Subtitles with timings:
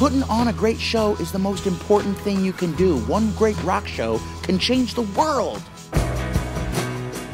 [0.00, 2.96] Putting on a great show is the most important thing you can do.
[3.00, 5.62] One great rock show can change the world.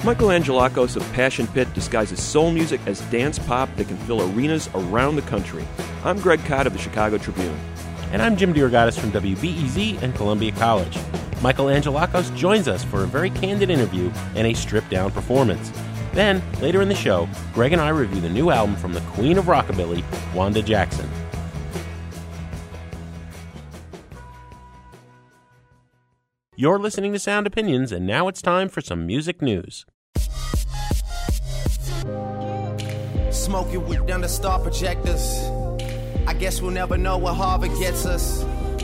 [0.02, 4.68] Michael Angelakos of Passion Pit disguises soul music as dance pop that can fill arenas
[4.74, 5.64] around the country.
[6.04, 7.56] I'm Greg Kot of the Chicago Tribune.
[8.10, 10.98] And I'm Jim DeRogatis from WBEZ and Columbia College.
[11.42, 15.70] Michael Angelakos joins us for a very candid interview and a stripped down performance.
[16.14, 19.38] Then, later in the show, Greg and I review the new album from the Queen
[19.38, 20.02] of Rockabilly,
[20.34, 21.08] Wanda Jackson.
[26.58, 29.84] You're listening to Sound Opinions, and now it's time for some music news.
[33.30, 35.38] Smoking with the star projectors.
[36.26, 38.42] I guess we'll never know what Harvard gets us.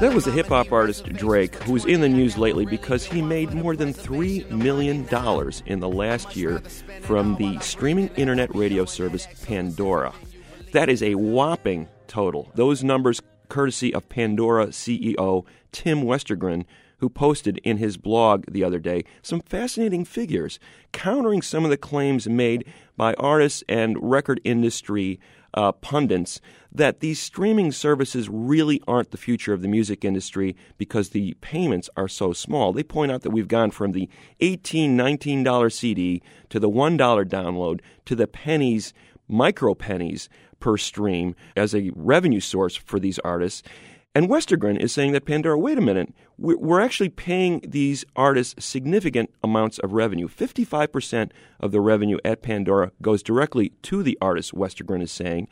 [0.00, 3.20] That was the hip hop artist Drake, who was in the news lately because he
[3.20, 5.00] made more than $3 million
[5.66, 6.60] in the last year
[7.00, 10.12] from the streaming internet radio service Pandora.
[10.70, 12.48] That is a whopping total.
[12.54, 16.64] Those numbers courtesy of Pandora CEO Tim Westergren,
[16.98, 20.60] who posted in his blog the other day some fascinating figures
[20.92, 22.64] countering some of the claims made
[22.96, 25.18] by artists and record industry
[25.58, 31.08] uh, pundits that these streaming services really aren't the future of the music industry because
[31.08, 32.72] the payments are so small.
[32.72, 34.08] They point out that we've gone from the
[34.40, 38.94] $18, $19 CD to the $1 download to the pennies,
[39.26, 40.28] micro pennies
[40.60, 43.64] per stream as a revenue source for these artists.
[44.14, 49.30] And Westergren is saying that Pandora, wait a minute, we're actually paying these artists significant
[49.44, 50.28] amounts of revenue.
[50.28, 51.30] 55%
[51.60, 55.46] of the revenue at Pandora goes directly to the artists, Westergren is saying.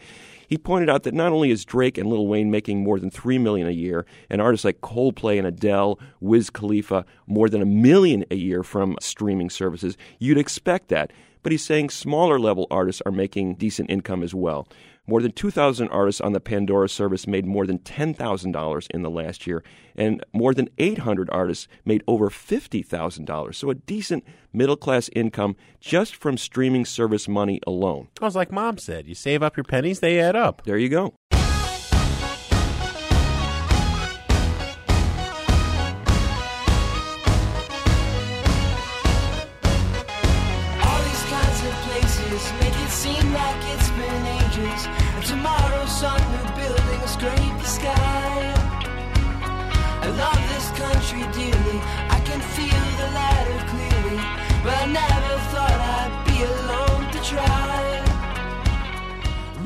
[0.49, 3.39] He pointed out that not only is Drake and Lil Wayne making more than three
[3.39, 8.25] million a year, and artists like Coldplay and Adele, Wiz Khalifa, more than a million
[8.31, 11.13] a year from streaming services, you'd expect that.
[11.43, 14.67] But he's saying smaller level artists are making decent income as well.
[15.07, 19.47] More than 2,000 artists on the Pandora service made more than $10,000 in the last
[19.47, 19.63] year,
[19.95, 23.55] and more than 800 artists made over $50,000.
[23.55, 28.09] So a decent middle class income just from streaming service money alone.
[28.21, 30.63] I was like mom said, you save up your pennies, they add up.
[30.65, 31.15] There you go.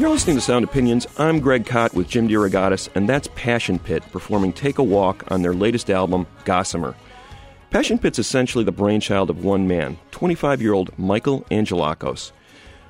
[0.01, 1.07] You're listening to Sound Opinions.
[1.19, 5.43] I'm Greg Kot with Jim DeRogatis, and that's Passion Pit performing Take a Walk on
[5.43, 6.95] their latest album, Gossamer.
[7.69, 12.33] Passion Pit's essentially the brainchild of one man, 25 year old Michael Angelakos.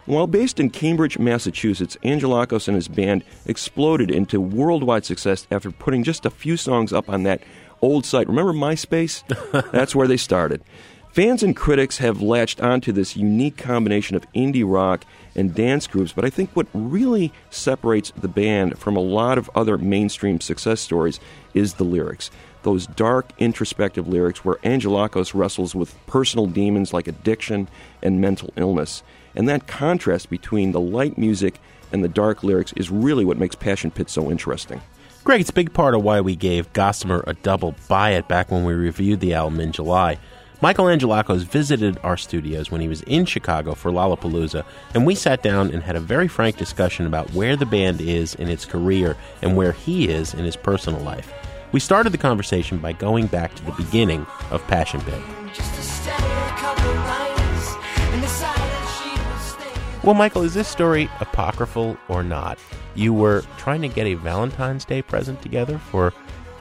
[0.07, 6.05] While based in Cambridge, Massachusetts, Angelakos and his band exploded into worldwide success after putting
[6.05, 7.43] just a few songs up on that
[7.83, 8.29] old site.
[8.29, 9.25] Remember MySpace?
[9.73, 10.63] That's where they started.
[11.11, 15.05] Fans and critics have latched onto this unique combination of indie rock
[15.35, 19.51] and dance groups, but I think what really separates the band from a lot of
[19.55, 21.21] other mainstream success stories
[21.55, 22.31] is the lyrics.
[22.63, 27.69] Those dark, introspective lyrics where Angelakos wrestles with personal demons like addiction
[28.03, 29.03] and mental illness.
[29.35, 31.61] And that contrast between the light music
[31.93, 34.81] and the dark lyrics is really what makes Passion Pit so interesting.
[35.23, 38.51] Greg, it's a big part of why we gave Gossamer a double buy it back
[38.51, 40.19] when we reviewed the album in July.
[40.63, 44.63] Michael Angelakos visited our studios when he was in Chicago for Lollapalooza,
[44.93, 48.35] and we sat down and had a very frank discussion about where the band is
[48.35, 51.33] in its career and where he is in his personal life.
[51.73, 55.23] We started the conversation by going back to the beginning of Passion Pit.
[55.55, 57.75] Just to stay a couple nights
[58.13, 62.59] and decided she was Well, Michael, is this story apocryphal or not?
[62.95, 66.13] You were trying to get a Valentine's Day present together for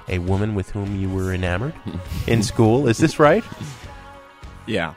[0.08, 1.74] a woman with whom you were enamored
[2.28, 2.88] in school.
[2.88, 3.44] Is this right?
[4.70, 4.94] Yeah.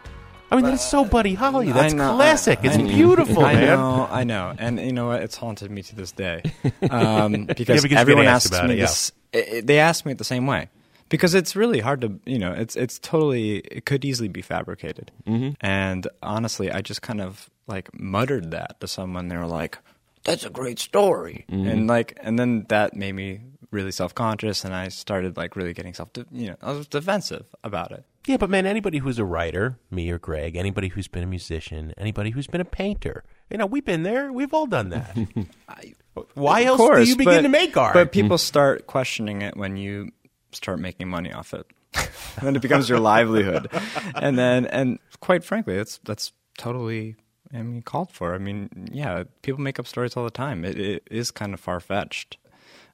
[0.50, 1.70] I mean, that's so Buddy Holly.
[1.70, 2.58] I That's know, classic.
[2.62, 3.64] I- it's I- beautiful, I man.
[3.68, 5.22] know, I know, and you know what?
[5.22, 6.42] It's haunted me to this day
[6.90, 8.84] um, because, because you get everyone asked asks about me it, yeah.
[8.84, 9.12] this.
[9.34, 10.68] i- i- they ask me it the same way
[11.08, 15.10] because it's really hard to, you know, it's it's totally it could easily be fabricated.
[15.26, 15.52] Mm-hmm.
[15.62, 19.28] And honestly, I just kind of like muttered that to someone.
[19.28, 19.78] They were like,
[20.24, 23.40] "That's a great story," and like, and then that made me
[23.70, 27.46] really self conscious, and I started like really getting self, you know, I was defensive
[27.64, 28.04] about it.
[28.26, 31.92] Yeah, but man, anybody who's a writer, me or Greg, anybody who's been a musician,
[31.98, 34.32] anybody who's been a painter, you know, we've been there.
[34.32, 35.16] We've all done that.
[36.34, 37.94] Why else course, do you begin but- to make art?
[37.94, 40.10] But people start questioning it when you
[40.52, 41.66] start making money off it.
[42.40, 43.68] when it becomes your livelihood.
[44.14, 47.16] And then and quite frankly, that's that's totally
[47.52, 48.34] I mean called for.
[48.34, 50.64] I mean, yeah, people make up stories all the time.
[50.64, 52.38] It, it is kind of far fetched.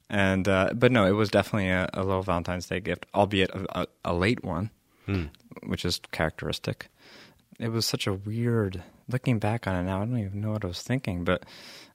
[0.09, 3.81] And uh, but no, it was definitely a, a little Valentine's Day gift, albeit a,
[3.81, 4.71] a, a late one,
[5.63, 6.87] which is characteristic.
[7.59, 8.83] It was such a weird.
[9.09, 11.43] Looking back on it now, I don't even know what I was thinking, but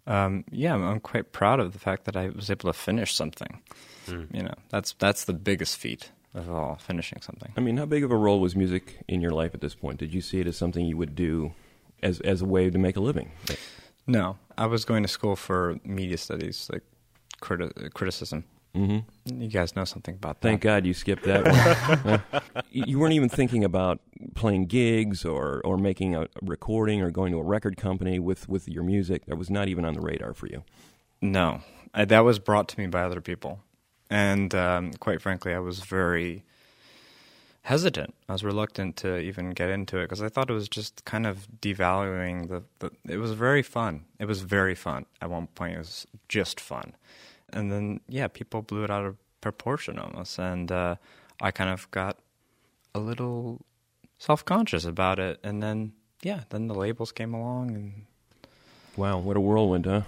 [0.07, 3.63] um, yeah, I'm, quite proud of the fact that I was able to finish something.
[4.07, 7.53] You know, that's that's the biggest feat of all, finishing something.
[7.57, 9.99] I mean, how big of a role was music in your life at this point?
[9.99, 11.55] Did you see it as something you would do
[12.03, 13.31] as as a way to make a living?
[14.07, 16.83] No, I was going to school for media studies, like
[17.41, 18.45] criti- criticism.
[18.75, 19.41] Mm-hmm.
[19.41, 20.49] You guys know something about that?
[20.49, 22.23] Thank God you skipped that one.
[22.71, 24.01] You you weren't even thinking about
[24.35, 28.69] playing gigs or, or making a recording or going to a record company with, with
[28.69, 29.27] your music.
[29.27, 30.65] That was not even on the radar for you.
[31.21, 31.61] No,
[31.95, 33.61] I, that was brought to me by other people,
[34.11, 36.45] and um, quite frankly, I was very
[37.63, 38.15] hesitant.
[38.29, 41.27] I was reluctant to even get into it because I thought it was just kind
[41.27, 42.91] of devaluing the, the.
[43.11, 44.05] It was very fun.
[44.19, 45.07] It was very fun.
[45.23, 46.95] At one point, it was just fun,
[47.55, 50.97] and then yeah, people blew it out of proportion almost, and uh,
[51.41, 52.19] I kind of got
[52.95, 53.65] a little
[54.19, 55.93] self conscious about it, and then
[56.23, 58.07] yeah, then the labels came along and
[58.97, 60.03] Wow, what a whirlwind, huh?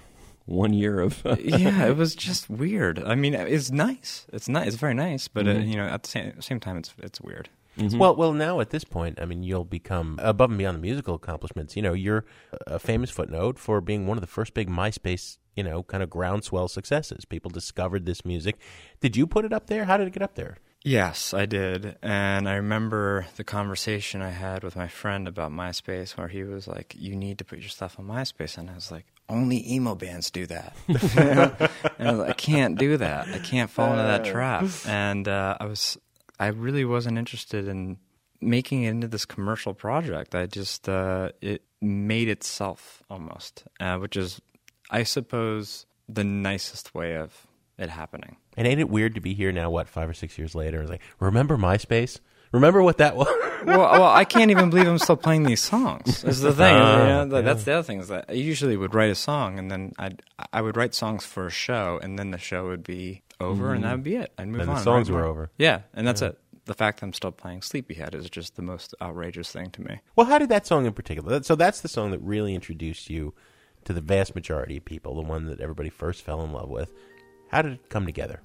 [0.45, 1.23] One year of.
[1.41, 3.03] yeah, it was just weird.
[3.03, 4.27] I mean, it's nice.
[4.33, 4.69] It's nice.
[4.69, 7.49] It's very nice, but uh, you know, at the same, same time, it's it's weird.
[7.77, 11.15] Well, well, now at this point, I mean, you'll become above and beyond the musical
[11.15, 11.77] accomplishments.
[11.77, 12.25] You know, you're
[12.67, 16.11] a famous footnote for being one of the first big MySpace, you know, kind of
[16.11, 17.25] groundswell successes.
[17.25, 18.57] People discovered this music.
[19.01, 19.85] Did you put it up there?
[19.85, 20.57] How did it get up there?
[20.85, 26.17] Yes, I did, and I remember the conversation I had with my friend about MySpace,
[26.17, 28.93] where he was like, "You need to put your stuff on MySpace," and I was
[28.93, 31.41] like, "Only emo bands do that." and
[31.99, 33.27] I, was like, I can't do that.
[33.27, 34.65] I can't fall into that trap.
[34.87, 35.99] And uh, I was,
[36.39, 37.99] I really wasn't interested in
[38.41, 40.35] making it into this commercial project.
[40.35, 44.41] I just, uh, it made itself almost, uh, which is,
[44.91, 47.47] I suppose, the nicest way of
[47.79, 48.37] it happening.
[48.57, 49.71] And ain't it weird to be here now?
[49.71, 50.81] What five or six years later?
[50.83, 52.21] It's like, remember MySpace?
[52.53, 53.27] Remember what that was?
[53.67, 56.23] well, well, I can't even believe I'm still playing these songs.
[56.25, 56.75] Is the thing.
[56.75, 59.15] Ah, you know, that- That's the other thing is that I usually would write a
[59.17, 60.23] song and then I'd
[60.53, 63.83] I would write songs for a show and then the show would be over and
[63.83, 63.89] mm-hmm.
[63.89, 64.33] that would be it.
[64.39, 64.75] I'd move on.
[64.75, 65.51] the songs write were over.
[65.59, 66.39] Yeah, and that's it.
[66.65, 70.01] The fact that I'm still playing Sleepyhead is just the most outrageous thing to me.
[70.17, 71.43] well, how did that song in particular?
[71.43, 73.35] So that's the song that really introduced you
[73.85, 76.93] to the vast majority of people, the one that everybody first fell in love with.
[77.51, 78.43] How did it come together?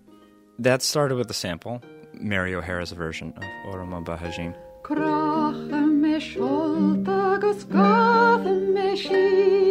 [0.59, 1.81] That started with the sample,
[2.13, 3.43] Mary O'Hara's version of
[3.73, 4.55] Óró Mo Bháidín.
[4.83, 5.71] Krache
[8.73, 9.70] me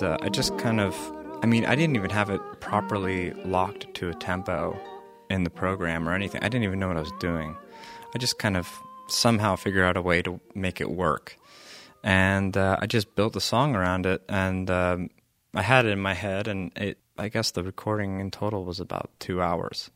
[0.00, 0.96] and uh, I just kind of,
[1.42, 4.78] I mean, I didn't even have it properly locked to a tempo
[5.30, 6.40] in the program or anything.
[6.42, 7.56] I didn't even know what I was doing.
[8.14, 8.70] I just kind of
[9.08, 11.36] somehow figured out a way to make it work,
[12.02, 15.10] and uh, I just built a song around it, and um,
[15.54, 16.98] I had it in my head, and it.
[17.20, 19.90] I guess the recording in total was about two hours.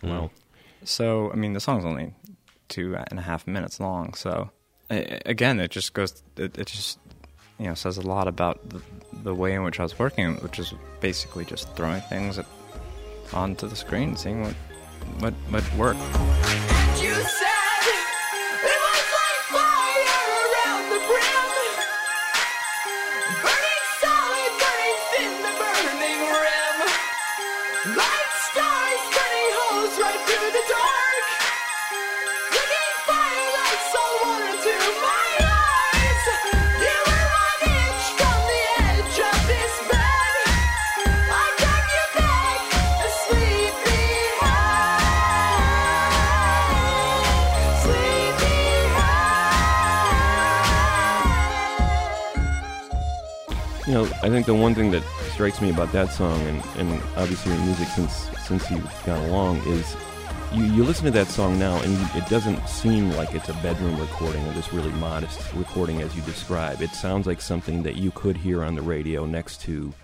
[0.00, 0.30] Well,
[0.84, 2.14] So, I mean, the song's only
[2.68, 4.14] two and a half minutes long.
[4.14, 4.50] So,
[4.88, 7.00] a- again, it just goes, it, it just,
[7.58, 8.80] you know, says a lot about the,
[9.22, 12.46] the way in which I was working, which is basically just throwing things at,
[13.32, 14.54] onto the screen, seeing what,
[15.20, 16.77] what, what worked.
[53.88, 55.02] You know, I think the one thing that
[55.32, 59.66] strikes me about that song, and, and obviously your music since since you've gone along,
[59.66, 59.96] is
[60.52, 63.98] you, you listen to that song now, and it doesn't seem like it's a bedroom
[63.98, 66.82] recording or this really modest recording as you describe.
[66.82, 69.94] It sounds like something that you could hear on the radio next to,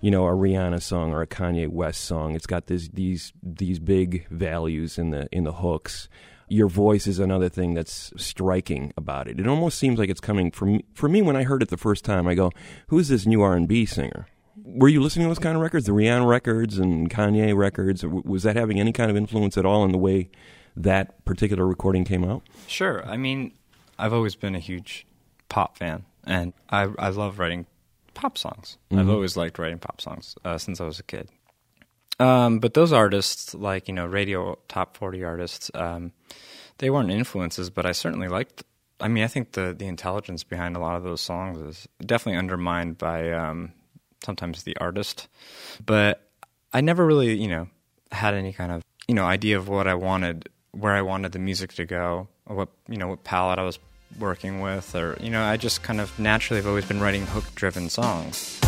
[0.00, 2.34] you know, a Rihanna song or a Kanye West song.
[2.34, 6.08] It's got this these these big values in the in the hooks.
[6.52, 9.38] Your voice is another thing that's striking about it.
[9.38, 12.04] It almost seems like it's coming from for me when I heard it the first
[12.04, 12.26] time.
[12.26, 12.50] I go,
[12.88, 14.26] "Who's this new R and B singer?"
[14.64, 18.04] Were you listening to those kind of records, the Rihanna records and Kanye records?
[18.04, 20.28] Was that having any kind of influence at all in the way
[20.76, 22.42] that particular recording came out?
[22.66, 23.06] Sure.
[23.06, 23.52] I mean,
[23.98, 25.06] I've always been a huge
[25.48, 27.66] pop fan, and I I love writing
[28.14, 28.76] pop songs.
[28.90, 29.12] I've Mhm.
[29.12, 31.28] always liked writing pop songs uh, since I was a kid.
[32.20, 36.12] Um, but those artists, like you know, radio top forty artists, um,
[36.78, 38.62] they weren't influences, but I certainly liked.
[39.00, 42.38] I mean, I think the the intelligence behind a lot of those songs is definitely
[42.38, 43.72] undermined by um,
[44.22, 45.28] sometimes the artist.
[45.84, 46.28] But
[46.74, 47.68] I never really, you know,
[48.12, 51.38] had any kind of you know idea of what I wanted, where I wanted the
[51.38, 53.78] music to go, or what you know what palette I was
[54.18, 57.44] working with, or you know, I just kind of naturally have always been writing hook
[57.54, 58.60] driven songs.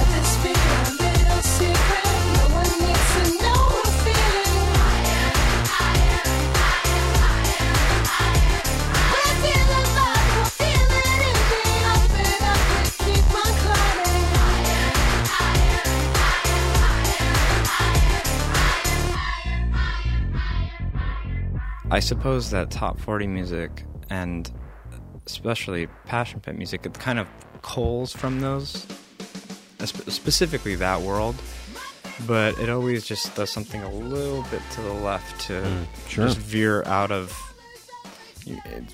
[21.93, 24.51] I suppose that top 40 music and
[25.27, 27.29] especially passion pit music, it kind of
[27.63, 28.87] culls from those,
[29.85, 31.37] specifically that world.
[32.27, 36.27] But it always just does something a little bit to the left to Mm, sure.
[36.27, 37.33] just veer out of.
[38.47, 38.85] It,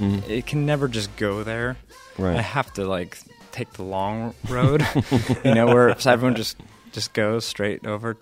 [0.00, 0.28] Mhm.
[0.28, 1.76] it can never just go there.
[2.18, 2.36] Right.
[2.36, 3.18] I have to like
[3.52, 4.86] take the long road,
[5.44, 6.56] you know, where everyone just
[6.92, 8.16] just goes straight over.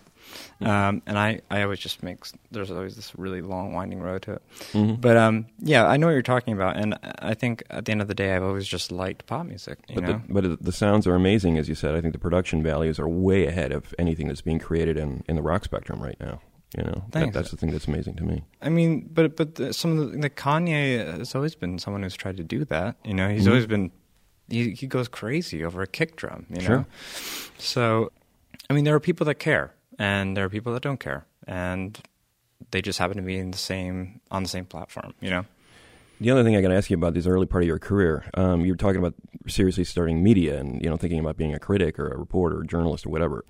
[0.60, 4.32] Um, and I, I always just make there's always this really long winding road to
[4.34, 4.42] it.
[4.72, 5.00] Mhm.
[5.00, 8.00] But um, yeah, I know what you're talking about, and I think at the end
[8.02, 9.78] of the day, I've always just liked pop music.
[9.88, 11.94] You But know, the, but the- sounds are amazing, as you said.
[11.94, 15.36] I think the production values are way ahead of anything that's being created in, in
[15.36, 16.40] the rock spectrum right now.
[16.76, 18.44] You know, that, that's the thing that's amazing to me.
[18.60, 22.16] I mean, but but the, some of the, the Kanye has always been someone who's
[22.16, 22.96] tried to do that.
[23.04, 23.48] You know, he's Mhm.
[23.48, 23.92] always been
[24.48, 26.44] he, he goes crazy over a kick drum.
[26.50, 26.86] You know, Sure.
[27.58, 28.12] so
[28.68, 31.98] I mean, there are people that care, and there are people that don't care, and
[32.70, 35.14] they just happen to be in the same on the same platform.
[35.20, 35.44] You know.
[36.20, 38.24] The other thing I got to ask you about this early part of your career,
[38.34, 39.14] um, you were talking about
[39.46, 42.64] seriously starting media and you know thinking about being a critic or a reporter or
[42.64, 43.44] journalist or whatever.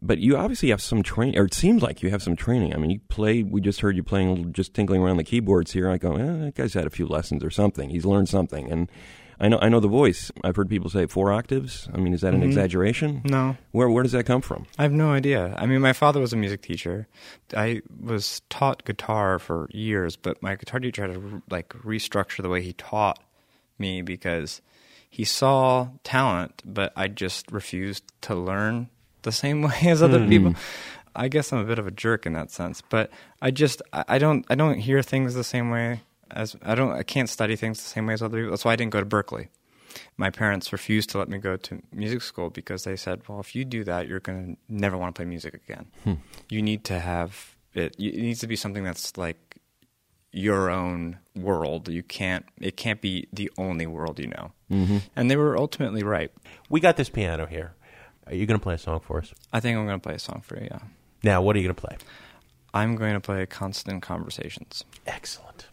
[0.00, 2.72] But you obviously have some training, or it seems like you have some training.
[2.72, 3.42] I mean, you play.
[3.42, 5.90] We just heard you playing, just tinkling around the keyboards here.
[5.90, 7.90] I go, eh, that guy's had a few lessons or something.
[7.90, 8.90] He's learned something, and
[9.40, 9.58] I know.
[9.62, 10.32] I know the voice.
[10.42, 11.88] I've heard people say four octaves.
[11.94, 12.46] I mean, is that an Mhm.
[12.46, 13.22] exaggeration?
[13.24, 13.56] No.
[13.70, 14.66] Where Where does that come from?
[14.78, 15.54] I have no idea.
[15.56, 17.06] I mean, my father was a music teacher.
[17.56, 22.48] I was taught guitar for years, but my guitar teacher had to like restructure the
[22.48, 23.20] way he taught
[23.78, 24.60] me because
[25.08, 28.88] he saw talent, but I just refused to learn
[29.22, 30.28] the same way as other Hmm.
[30.28, 30.54] people.
[31.16, 34.18] I guess I'm a bit of a jerk in that sense, but I just I
[34.18, 37.78] don't I don't hear things the same way as I don't I can't study things
[37.82, 38.50] the same way as other people.
[38.50, 39.48] That's why I didn't go to Berklee
[40.16, 43.54] my parents refused to let me go to music school because they said, "Well, if
[43.56, 45.86] you do that, you're going to never want to play music again.
[46.04, 46.14] Hmm.
[46.50, 47.96] You need to have it.
[47.98, 49.56] It needs to be something that's like
[50.30, 51.88] your own world.
[51.88, 52.44] You can't.
[52.60, 55.02] It can't be the only world you know." Mhm.
[55.16, 56.30] And they were ultimately right.
[56.68, 57.72] We got this piano here.
[58.26, 59.32] Are you going to play a song for us?
[59.52, 60.68] I think I'm going to play a song for you.
[60.70, 60.80] Yeah.
[61.24, 61.96] Now, what are you going to play?
[62.74, 65.67] I'm going to play "Constant Conversations." Excellent.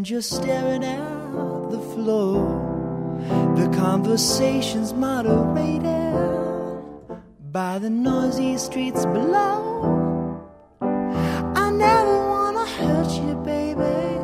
[0.00, 2.40] And you're staring at the floor,
[3.54, 6.14] the conversation's moderated
[7.52, 10.40] by the noisy streets below.
[10.80, 14.18] I never wanna hurt you, baby.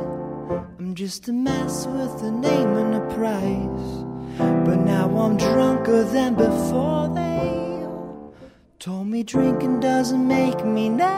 [0.78, 3.88] I'm just a mess with a name and a price.
[4.66, 7.84] But now I'm drunker than before they
[8.78, 11.10] told me drinking doesn't make me nice.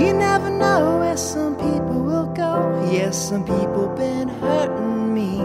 [0.00, 1.51] You never know where some.
[2.92, 5.38] Yes, some people been hurting me.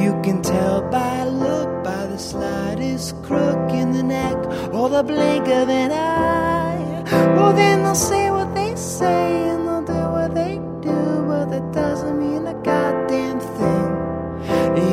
[0.00, 4.36] You can tell by a look, by the slightest crook in the neck,
[4.72, 7.02] or the blink of an eye.
[7.34, 11.72] Well, then they'll say what they say, and they'll do what they do, but that
[11.72, 13.90] doesn't mean a goddamn thing.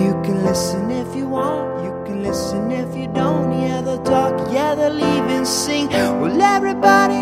[0.03, 3.51] You can listen if you want, you can listen if you don't.
[3.61, 5.87] Yeah, they'll talk, yeah, they'll even sing.
[5.89, 7.21] Well, everybody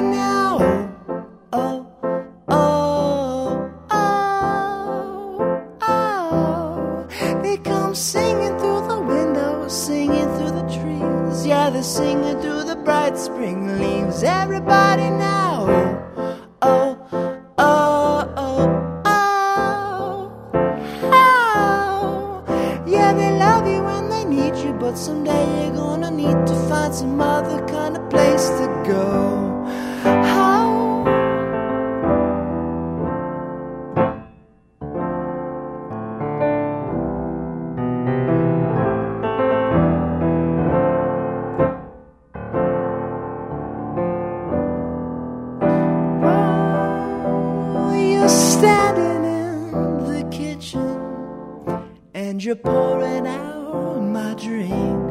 [52.64, 55.08] pouring out my drink.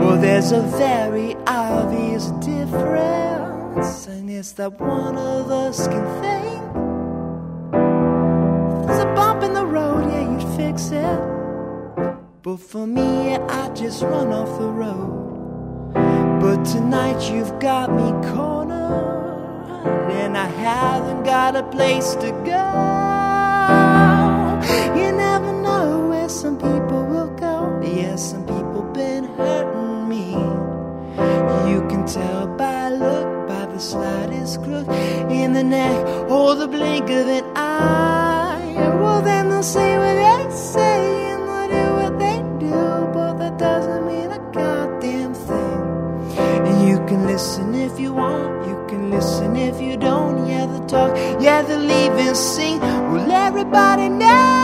[0.00, 6.62] Well, there's a very obvious difference, and it's that one of us can think.
[8.86, 11.20] There's a bump in the road, yeah, you'd fix it.
[12.42, 15.92] But for me, I just run off the road.
[16.40, 24.11] But tonight you've got me cornered, and I haven't got a place to go.
[32.06, 34.88] Tell by look, by the slightest crook
[35.30, 38.74] in the neck, or the blink of an eye.
[39.00, 43.58] Well, then they'll say what they say, and they'll do what they do, but that
[43.58, 45.80] doesn't mean a goddamn thing.
[46.66, 50.46] And you can listen if you want, you can listen if you don't.
[50.46, 52.80] Yeah, the talk, yeah, the leave and sing.
[52.80, 54.61] Well, everybody now.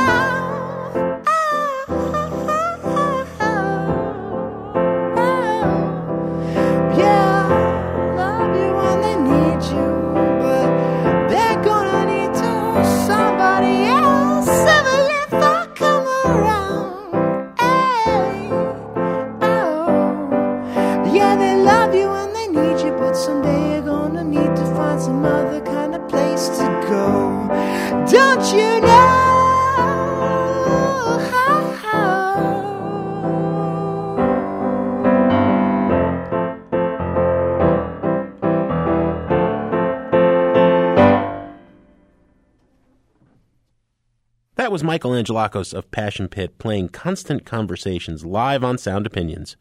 [44.99, 49.57] Michael Angelakos of Passion Pit playing Constant Conversations live on Sound Opinions.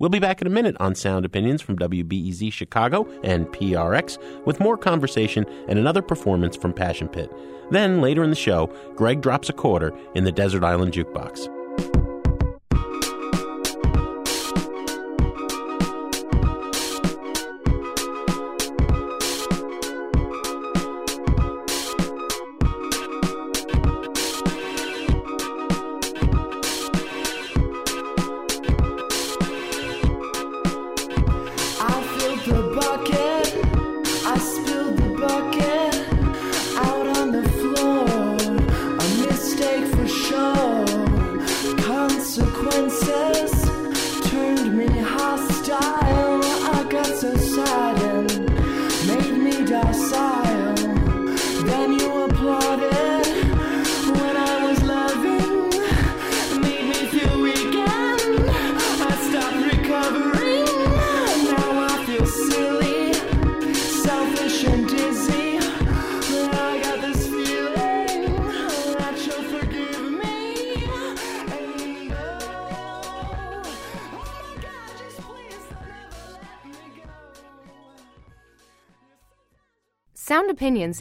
[0.00, 4.58] We'll be back in a minute on Sound Opinions from WBEZ Chicago and PRX with
[4.58, 7.30] more conversation and another performance from Passion Pit.
[7.70, 11.59] Then, later in the show, Greg drops a quarter in the Desert Island Jukebox.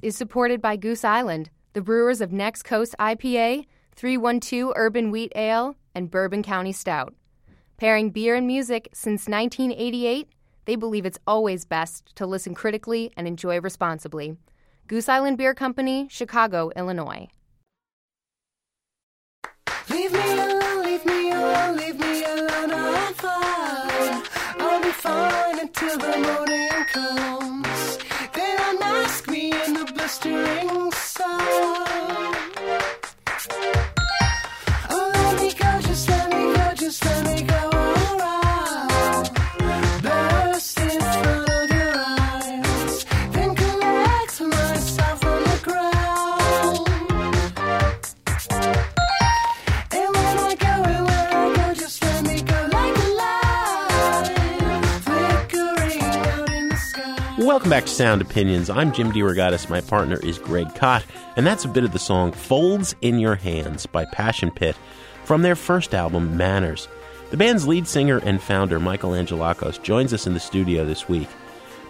[0.03, 5.75] Is supported by Goose Island, the brewers of Next Coast IPA, 312 Urban Wheat Ale,
[5.95, 7.15] and Bourbon County Stout.
[7.77, 10.27] Pairing beer and music since 1988,
[10.65, 14.37] they believe it's always best to listen critically and enjoy responsibly.
[14.85, 17.27] Goose Island Beer Company, Chicago, Illinois.
[19.89, 22.71] Leave me alone, leave me alone, leave me alone.
[22.71, 24.23] I'm fine.
[24.59, 27.68] I'll be fine until the morning comes.
[30.09, 32.78] Mastering sun.
[57.69, 58.71] Welcome back to Sound Opinions.
[58.71, 59.69] I'm Jim DeRogatis.
[59.69, 61.05] My partner is Greg Kot,
[61.35, 64.75] and that's a bit of the song Folds in Your Hands by Passion Pit
[65.23, 66.87] from their first album, Manners.
[67.29, 71.27] The band's lead singer and founder, Michael Angelakos, joins us in the studio this week.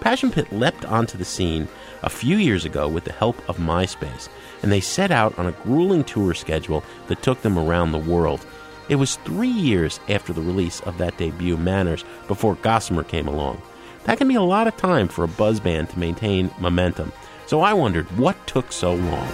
[0.01, 1.69] Passion Pit leapt onto the scene
[2.03, 4.27] a few years ago with the help of MySpace,
[4.61, 8.45] and they set out on a grueling tour schedule that took them around the world.
[8.89, 13.61] It was three years after the release of that debut, Manners, before Gossamer came along.
[14.05, 17.11] That can be a lot of time for a buzz band to maintain momentum.
[17.47, 19.27] So I wondered what took so long.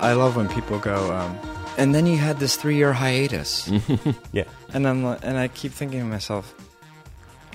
[0.00, 1.38] I love when people go, um,
[1.78, 3.70] and then you had this three year hiatus.
[4.32, 4.44] yeah.
[4.74, 6.52] And I'm and I keep thinking to myself,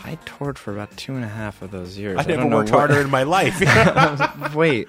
[0.06, 2.18] I toured for about two and a half of those years.
[2.18, 3.60] I don't never know worked what- harder in my life.
[4.56, 4.88] Wait,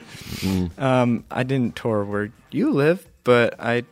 [0.79, 3.85] um, I didn't tour where you live, but I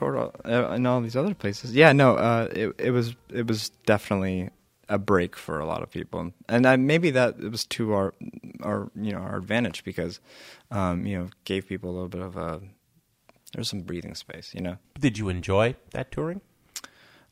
[0.00, 1.74] all, uh, in all these other places.
[1.74, 4.50] Yeah, no, uh, it it was it was definitely
[4.88, 8.14] a break for a lot of people, and I, maybe that it was to our
[8.62, 10.20] our you know our advantage because
[10.70, 12.60] um, you know gave people a little bit of a
[13.52, 14.78] there's some breathing space, you know.
[14.98, 16.40] Did you enjoy that touring?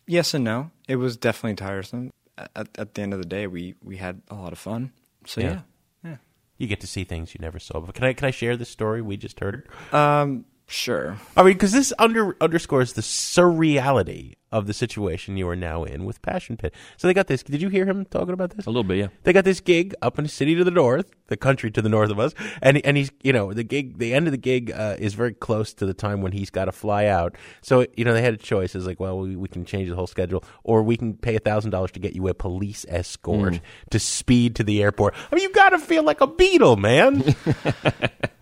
[0.07, 0.71] Yes and no.
[0.89, 2.13] It was definitely tiresome.
[2.37, 4.93] At, at the end of the day, we we had a lot of fun.
[5.27, 5.61] So yeah,
[6.05, 6.17] yeah.
[6.59, 7.81] You get to see things you never saw.
[7.81, 9.69] But can I can I share this story we just heard?
[9.93, 11.19] Um, sure.
[11.37, 16.05] I mean, because this under underscores the surreality of the situation you are now in
[16.05, 16.75] with Passion Pit.
[16.97, 17.43] So they got this.
[17.43, 18.67] Did you hear him talking about this?
[18.67, 19.07] A little bit, yeah.
[19.23, 21.89] They got this gig up in a city to the north, the country to the
[21.89, 24.73] north of us, and and he's you know the gig, the end of the gig
[24.73, 27.37] uh, is very close to the time when he's got to fly out.
[27.63, 28.75] So you know they had a choice.
[28.75, 31.41] It's like, well, we, we can change the whole schedule, or we can pay a
[31.41, 33.61] thousand dollars to get you a police escort Mm.
[33.91, 35.15] to speed to the airport.
[35.31, 37.23] I mean, you got to feel like a Beatle, man.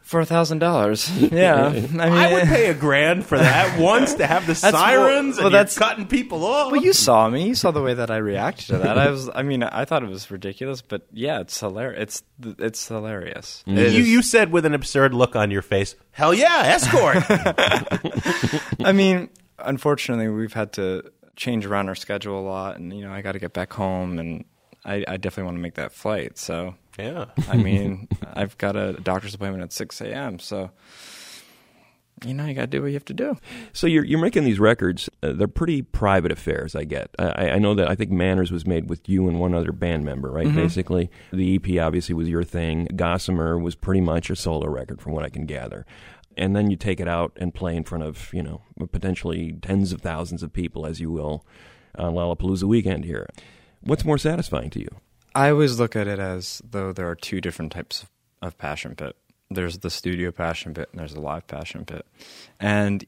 [0.01, 1.67] For a thousand dollars, yeah.
[1.67, 5.37] I mean, I would pay a grand for that once to have the That's- sirens
[5.37, 6.73] well, and that's- you're cutting people off.
[6.73, 7.47] Well, you saw me.
[7.47, 8.99] You saw the way that I reacted to that.
[8.99, 9.29] I was.
[9.35, 12.23] I mean, I thought it was ridiculous, but yeah, it's hilarious.
[12.41, 13.65] It's it's hilarious.
[13.67, 13.79] Mm.
[13.79, 17.25] It you, is- you said with an absurd look on your face, "Hell yeah, escort!"
[18.85, 23.13] I mean, unfortunately, we've had to change around our schedule a lot, and you know,
[23.13, 24.45] I got to get back home, and
[24.85, 26.39] I, I definitely want to make that flight.
[26.39, 30.39] So yeah, I mean, I've got a doctor's appointment at six a.m.
[30.39, 30.71] So
[32.25, 33.37] you know, you got to do what you have to do.
[33.73, 35.09] So you're you're making these records.
[35.23, 36.75] Uh, they're pretty private affairs.
[36.75, 37.11] I get.
[37.19, 37.89] I, I know that.
[37.89, 40.47] I think Manners was made with you and one other band member, right?
[40.47, 40.55] Mhm.
[40.55, 42.89] Basically, the EP obviously was your thing.
[42.97, 45.85] Gossamer was pretty much a solo record, from what I can gather.
[46.37, 49.93] And then you take it out and play in front of you know potentially tens
[49.93, 51.45] of thousands of people, as you will,
[51.97, 53.29] on Lollapalooza weekend here.
[53.81, 54.89] What's more satisfying to you?
[55.35, 58.11] I always look at it as though there are two different types of,
[58.43, 59.15] of passion pit.
[59.51, 62.05] There's the studio passion pit and there's the live passion pit.
[62.61, 63.05] And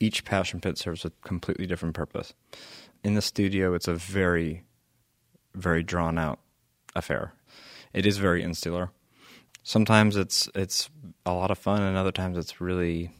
[0.00, 2.34] each passion pit serves a completely different purpose.
[3.04, 4.64] In the studio, it's a very,
[5.54, 6.38] very drawn out
[6.94, 7.32] affair.
[7.92, 8.90] It is very insular.
[9.62, 10.90] Sometimes it's it's
[11.24, 13.10] a lot of fun, and other times it's really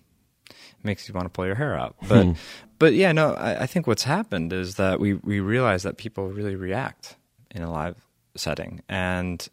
[0.82, 1.94] makes you want to pull your hair out.
[2.08, 2.32] But Hmm.
[2.78, 6.28] but yeah, no, I, I think what's happened is that we we realize that people
[6.28, 7.16] really react
[7.52, 7.96] in a live
[8.36, 9.46] setting, and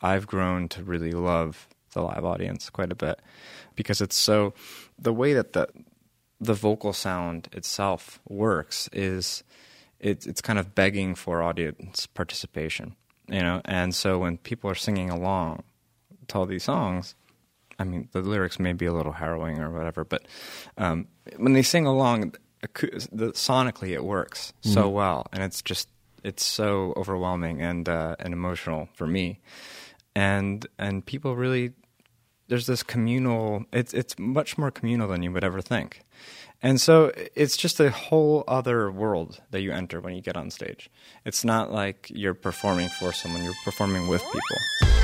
[0.00, 3.20] I've grown to really love the live audience quite a bit
[3.74, 4.52] because it's so
[4.98, 5.68] the way that the
[6.40, 9.44] the vocal sound itself works is
[10.00, 12.96] it's it's kind of begging for audience participation,
[13.28, 13.60] you know.
[13.64, 15.62] And so when people are singing along
[16.28, 17.14] to all these songs,
[17.78, 20.22] I mean, the lyrics may be a little harrowing or whatever, but
[20.76, 24.92] um, when they sing along, the, sonically it works so Mhm.
[24.92, 25.88] well, and it's just
[26.24, 29.38] it's so overwhelming and uh, and emotional for me,
[30.14, 31.72] and and people really
[32.52, 36.02] there's this communal it's it's much more communal than you would ever think.
[36.62, 40.50] And so it's just a whole other world that you enter when you get on
[40.50, 40.90] stage.
[41.24, 45.01] It's not like you're performing for someone, you're performing with people.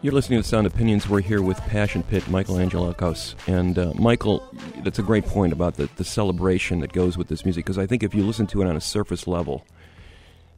[0.00, 1.08] You're listening to Sound Opinions.
[1.08, 3.34] We're here with Passion Pit, Michael Angelakos.
[3.48, 4.48] And uh, Michael,
[4.84, 7.86] that's a great point about the, the celebration that goes with this music, because I
[7.86, 9.66] think if you listen to it on a surface level,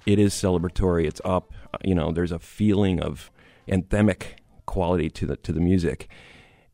[0.04, 1.06] it is celebratory.
[1.06, 1.54] It's up.
[1.83, 3.30] You know, there's a feeling of
[3.66, 4.22] anthemic
[4.66, 6.11] quality to the to the music.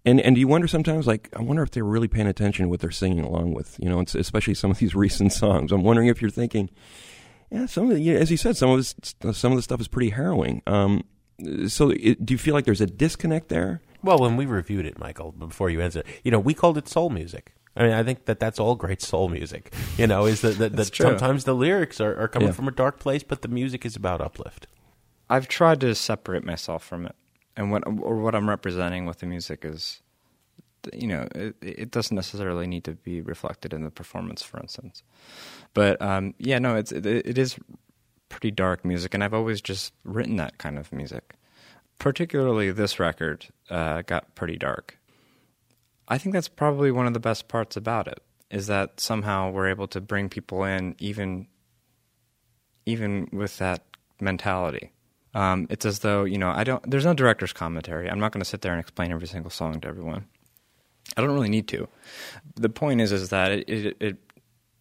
[0.04, 2.68] And and do you wonder sometimes, like, I wonder if they're really paying attention to
[2.68, 5.70] what they're singing along with, you know, especially some of these recent songs.
[5.70, 6.68] I'm wondering if you're thinking,
[7.52, 8.96] yeah, some of the, as you said, some of this,
[9.38, 10.62] some of the stuff is pretty harrowing.
[10.66, 11.04] Um,
[11.68, 13.80] so it, do you feel like there's a disconnect there?
[14.02, 17.10] Well, when we reviewed it, Michael, before you answer, you know, we called it soul
[17.10, 17.54] music.
[17.76, 19.72] I mean, I think that that's all great soul music.
[19.98, 22.54] You know, is that, that, that sometimes the lyrics are, are coming Yeah.
[22.54, 24.66] from a dark place, but the music is about uplift.
[25.28, 27.16] I've tried to separate myself from it,
[27.56, 30.00] and what or what I'm representing with the music is,
[30.94, 35.02] you know, it, it doesn't necessarily need to be reflected in the performance, for instance.
[35.74, 37.56] But um, yeah, no, it's it, it is
[38.36, 41.34] pretty dark music, and I've always just written that kind of music.
[41.98, 44.98] Particularly, this record uh, got pretty dark.
[46.06, 49.68] I think that's probably one of the best parts about it is that somehow we're
[49.68, 51.46] able to bring people in even
[52.84, 53.82] even with that
[54.20, 54.92] mentality.
[55.34, 56.88] Um, it's as though you know I don't.
[56.88, 58.10] There's no director's commentary.
[58.10, 60.26] I'm not going to sit there and explain every single song to everyone.
[61.16, 61.88] I don't really need to.
[62.56, 64.16] The point is, is that it, it, it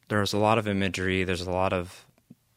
[0.10, 1.24] there's a lot of imagery.
[1.24, 2.05] There's a lot of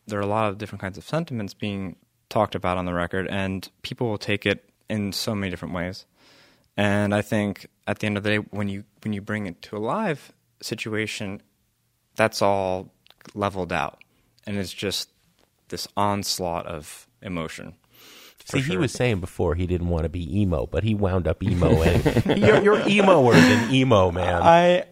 [0.08, 1.96] there are a lot of different kinds of sentiments being
[2.28, 6.06] talked about on the record, and people will take it in so many different ways.
[6.76, 9.60] And I think at the end of the day, when you when you bring it
[9.62, 11.42] to a live situation,
[12.16, 12.92] that's all
[13.34, 14.02] leveled out,
[14.46, 15.10] and it's just
[15.68, 17.74] this onslaught of emotion.
[18.44, 21.42] See, he was saying before he didn't want to be emo, but he wound up
[21.42, 21.82] emo.
[21.82, 22.04] and
[22.40, 24.40] you're, you're emoer than emo, man.
[24.42, 24.84] I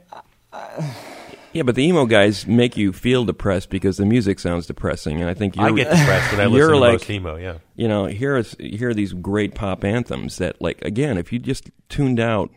[1.57, 5.31] Yeah, but the emo guys make you feel depressed because the music sounds depressing, and
[5.31, 7.37] I think you're, I get depressed when I listen you're to like, most emo.
[7.37, 11.33] Yeah, you know, here is here are these great pop anthems that, like, again, if
[11.33, 12.51] you just tuned out,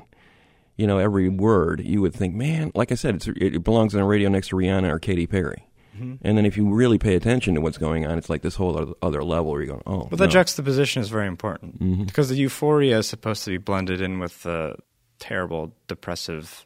[0.75, 4.01] you know, every word, you would think, man, like I said, it's, it belongs on
[4.01, 5.65] the radio next to Rihanna or Katy Perry.
[5.95, 6.15] Mm-hmm.
[6.21, 8.77] And then if you really pay attention to what's going on, it's like this whole
[8.77, 10.31] other, other level where you're going, oh, But the no.
[10.31, 14.75] juxtaposition is very important because the euphoria is supposed to be blended in with the
[15.19, 16.65] terrible, depressive,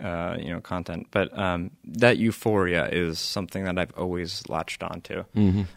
[0.00, 1.08] uh, you know, content.
[1.10, 5.24] But um, that euphoria is something that I've always latched onto.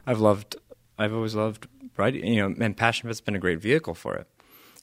[0.05, 0.55] I've loved,
[0.97, 2.25] I've always loved writing.
[2.25, 4.27] You know, and Passion Pit's been a great vehicle for it.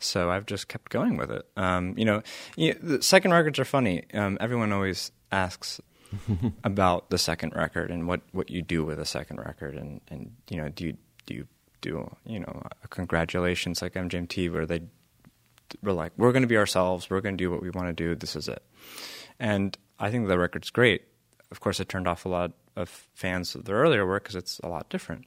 [0.00, 1.46] So I've just kept going with it.
[1.56, 2.22] Um, you know,
[2.56, 4.04] you the second records are funny.
[4.12, 5.80] Um, everyone always asks
[6.64, 10.32] about the second record and what, what you do with a second record, and, and
[10.50, 11.46] you know, do you do you
[11.80, 14.82] do you know a congratulations like MGMT where they
[15.82, 17.92] were like we're going to be ourselves, we're going to do what we want to
[17.92, 18.62] do, this is it,
[19.38, 21.02] and I think the record's great.
[21.50, 24.58] Of course, it turned off a lot of fans of their earlier work because it's
[24.60, 25.26] a lot different.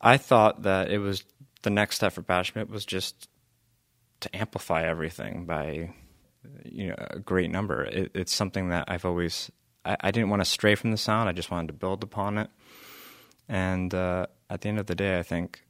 [0.00, 1.24] I thought that it was
[1.62, 3.28] the next step for Bashment was just
[4.20, 5.90] to amplify everything by
[6.64, 7.84] you know a great number.
[7.84, 9.50] It, it's something that I've always
[9.84, 11.28] I, I didn't want to stray from the sound.
[11.28, 12.50] I just wanted to build upon it.
[13.48, 15.64] And uh, at the end of the day, I think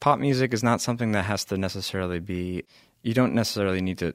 [0.00, 2.64] pop music is not something that has to necessarily be.
[3.02, 4.14] You don't necessarily need to,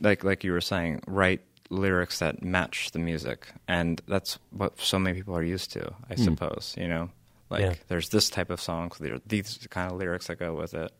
[0.00, 4.98] like like you were saying, write lyrics that match the music, and that's what so
[4.98, 5.92] many people are used to.
[6.10, 6.22] I hmm.
[6.24, 7.10] suppose you know,
[7.50, 7.74] like Yeah.
[7.88, 10.92] there's this type of songs, there are these kind of lyrics that go with it.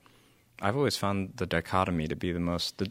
[0.60, 2.90] I've always found the dichotomy to be the most the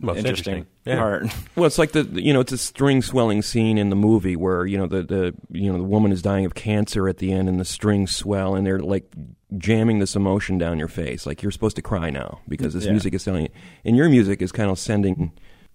[0.00, 0.66] Most interesting, interesting.
[0.86, 0.96] Yeah.
[0.98, 1.26] part.
[1.56, 4.66] Well, it's like the you know it's a string swelling scene in the movie where
[4.66, 7.48] you know the the you know the woman is dying of cancer at the end
[7.48, 9.12] and the strings swell and they're like
[9.56, 12.90] jamming this emotion down your face like you're supposed to cry now because this Yeah.
[12.90, 13.50] music is telling you
[13.84, 15.30] and your music is kind of sending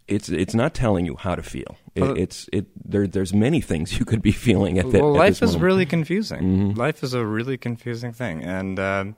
[0.10, 3.62] it's it's not telling you how to feel it, Well- it's it there there's many
[3.62, 5.64] things you could be feeling at that well, at life is moment.
[5.64, 6.42] really confusing.
[6.42, 6.78] Mhm.
[6.78, 9.16] Life is a really confusing thing, and um,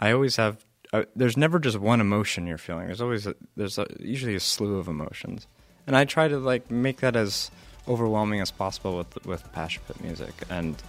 [0.00, 0.64] I always have.
[0.92, 2.86] Uh, there's never just one emotion you're feeling.
[2.86, 5.46] There's always a, there's a, usually a slew of emotions,
[5.86, 7.50] and I try to like make that as
[7.88, 10.32] overwhelming as possible with with passion pit music.
[10.50, 10.80] And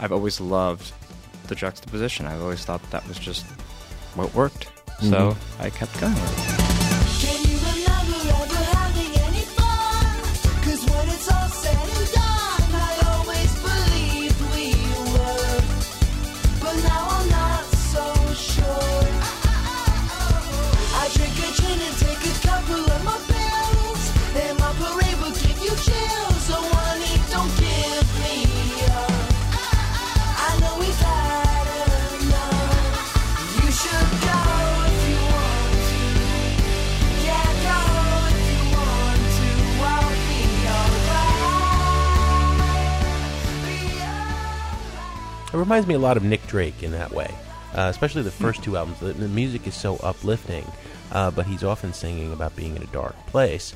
[0.00, 0.92] I've always loved
[1.48, 2.26] the juxtaposition.
[2.26, 3.44] I've always thought that was just
[4.16, 4.66] what worked.
[5.00, 6.14] So I kept going
[45.62, 47.32] reminds me a lot of Nick Drake in that way,
[47.74, 48.98] uh, especially the first two albums.
[48.98, 50.66] The, the music is so uplifting,
[51.12, 53.72] uh, but he's often singing about being in a dark place.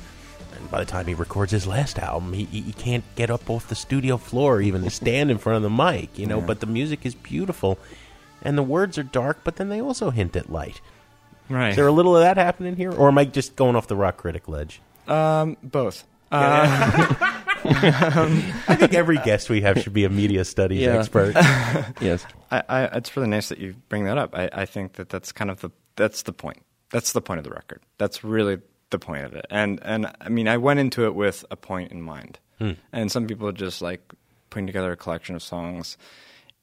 [0.53, 3.69] And by the time he records his last album, he, he can't get up off
[3.69, 6.41] the studio floor even to stand in front of the mic, you know.
[6.41, 7.79] But the music is beautiful,
[8.41, 10.81] and the words are dark, but then they also hint at light.
[11.49, 11.69] Right.
[11.69, 13.95] Is there a little of that happening here, or am I just going off the
[13.95, 14.81] rock critic ledge?
[15.07, 16.03] Um, both.
[16.29, 17.33] Uh,
[18.67, 20.97] I think every guest we have should be a media studies Yeah.
[20.97, 21.33] expert.
[22.01, 22.25] yes.
[22.51, 24.35] I, I, it's really nice that you bring that up.
[24.35, 26.63] I, I think that that's kind of the that's the point.
[26.91, 27.81] That's the point of the record.
[27.97, 28.59] That's really
[28.91, 29.45] the point of it.
[29.49, 32.39] And and I mean, I went into it with a point in mind.
[32.59, 32.71] Hmm.
[32.91, 34.01] And some people just like
[34.49, 35.97] putting together a collection of songs.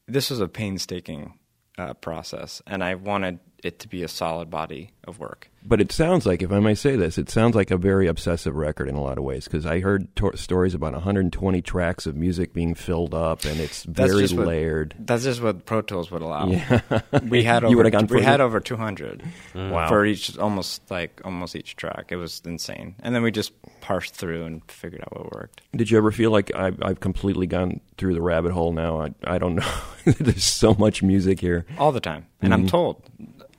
[0.08, 1.38] This was a painstaking
[1.78, 5.50] uh, process, and I wanted it to be a solid body of work.
[5.66, 8.54] But it sounds like, if I may say this, it sounds like a very obsessive
[8.54, 12.14] record in a lot of ways because I heard to- stories about 120 tracks of
[12.16, 14.94] music being filled up, and it's That's very what- layered.
[14.98, 16.48] That's just what Pro Tools would allow.
[16.48, 16.80] Yeah.
[17.28, 19.22] we had You over, would've gone we had over 200
[19.54, 19.88] Wow.
[19.88, 22.06] for each almost like almost each track.
[22.10, 22.94] It was insane.
[23.00, 25.62] And then we just parsed through and figured out what worked.
[25.74, 29.00] Did you ever feel like I, I've completely gone through the rabbit hole now?
[29.00, 29.72] I, I don't know.
[30.04, 31.64] There's so much music here.
[31.78, 32.70] all the time, and I'm Mhm.
[32.70, 33.02] told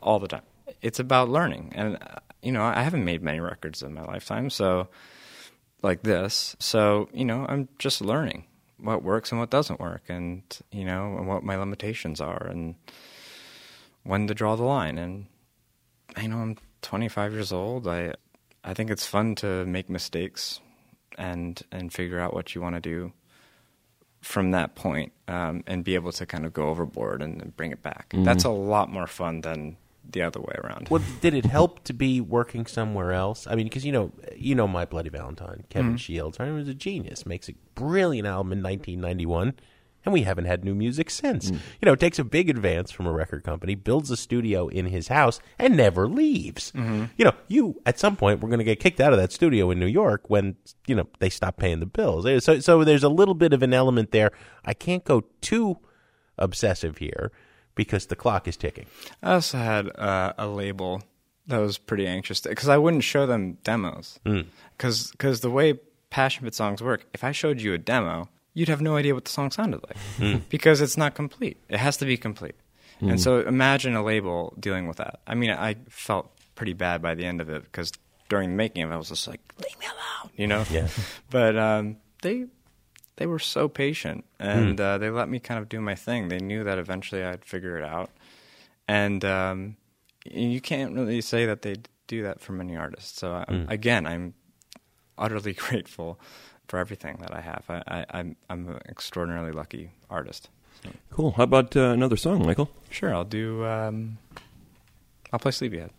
[0.03, 0.43] all the time.
[0.85, 4.49] It's about learning, and uh, you know, I haven't made many records in my lifetime,
[4.49, 4.87] so
[5.81, 6.55] like this.
[6.59, 8.45] So you know, I'm just learning
[8.77, 12.75] what works and what doesn't work, and you know, and what my limitations are, and
[14.03, 14.97] when to draw the line.
[14.97, 15.25] And
[16.15, 17.87] I know I'm 25 years old.
[17.87, 18.13] I
[18.63, 20.59] I think it's fun to make mistakes
[21.17, 23.11] and and figure out what you want to do
[24.21, 27.71] from that point um, and be able to kind of go overboard and, and bring
[27.71, 28.09] it back.
[28.13, 28.25] Mhm.
[28.25, 29.77] That's a lot more fun than
[30.11, 30.87] the other way around.
[30.89, 33.47] Well, did it help to be working somewhere else?
[33.47, 35.99] I mean, because you know, you know, My Bloody Valentine, Kevin Mhm.
[35.99, 37.25] Shields, I mean, was a genius.
[37.25, 39.53] Makes a brilliant album in 1991,
[40.05, 41.49] and we haven't had new music since.
[41.49, 45.07] You know, takes a big advance from a record company, builds a studio in his
[45.07, 46.71] house, and never leaves.
[46.73, 47.09] Mhm.
[47.17, 49.71] You know, you at some point we're going to get kicked out of that studio
[49.71, 50.55] in New York when
[50.87, 52.25] you know they stop paying the bills.
[52.43, 54.31] So, so there's a little bit of an element there.
[54.63, 55.77] I can't go too
[56.37, 57.31] obsessive here
[57.75, 58.85] because the clock is ticking.
[59.21, 61.03] I also had uh, a label
[61.47, 64.45] that was pretty anxious because I wouldn't show them demos Mm.
[64.77, 68.81] because the way Passion Pit songs work, if I showed you a demo, you'd have
[68.81, 70.41] no idea what the song sounded like Mm.
[70.49, 71.57] because it's not complete.
[71.69, 72.55] It has to be complete.
[73.01, 73.11] Mm.
[73.11, 75.19] And so imagine a label dealing with that.
[75.27, 77.91] I mean, I felt pretty bad by the end of it because
[78.29, 80.63] during the making of it, I was just like, leave me alone, you know?
[80.71, 80.87] Yeah.
[81.29, 82.45] But um, they
[83.17, 86.27] they were so patient and uh, they let me kind of do my thing.
[86.27, 88.09] They knew that eventually I'd figure it out.
[88.87, 89.77] And um,
[90.25, 93.19] you can't really say that they do that for many artists.
[93.19, 93.69] So I, Mm.
[93.69, 94.33] again, I'm
[95.17, 96.19] utterly grateful
[96.67, 97.63] for everything that I have.
[97.69, 100.49] I, I, I'm I'm an extraordinarily lucky artist.
[100.83, 100.89] So.
[101.11, 101.31] Cool.
[101.31, 102.69] How about uh, another song, Michael?
[102.89, 103.63] Sure, I'll do.
[103.65, 104.17] Um,
[105.31, 105.91] I'll play Sleepyhead.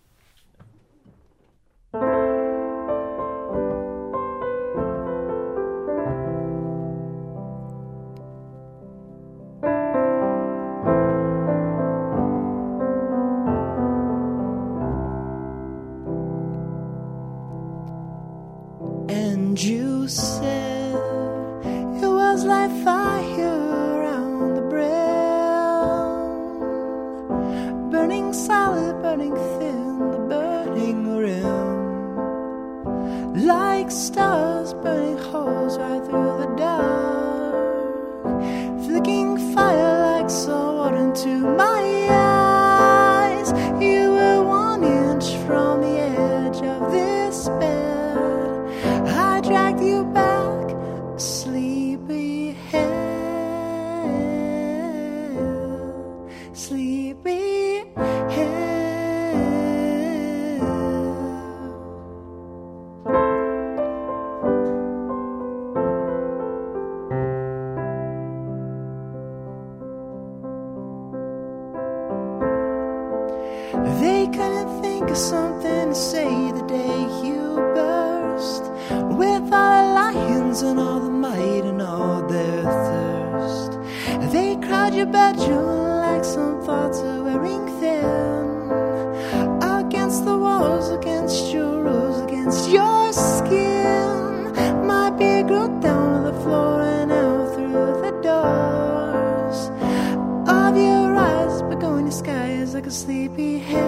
[102.87, 103.83] Like a sleepy head,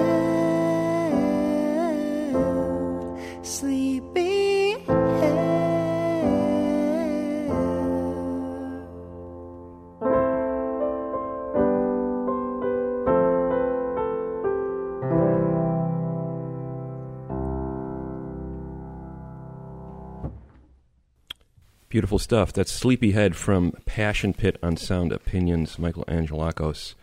[3.43, 5.39] sleepy head.
[21.89, 22.53] Beautiful stuff.
[22.53, 26.95] That's Sleepyhead from Passion Pit on Sound Opinions, Michael Angelakos.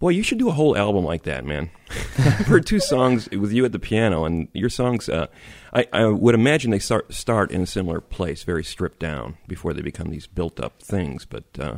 [0.00, 1.70] Boy, you should do a whole album like that, man.
[2.18, 5.08] I've heard two songs with you at the piano, and your songs.
[5.08, 5.28] Uh,
[5.72, 9.72] I, I would imagine they start start in a similar place, very stripped down, before
[9.72, 11.24] they become these built up things.
[11.24, 11.76] But uh,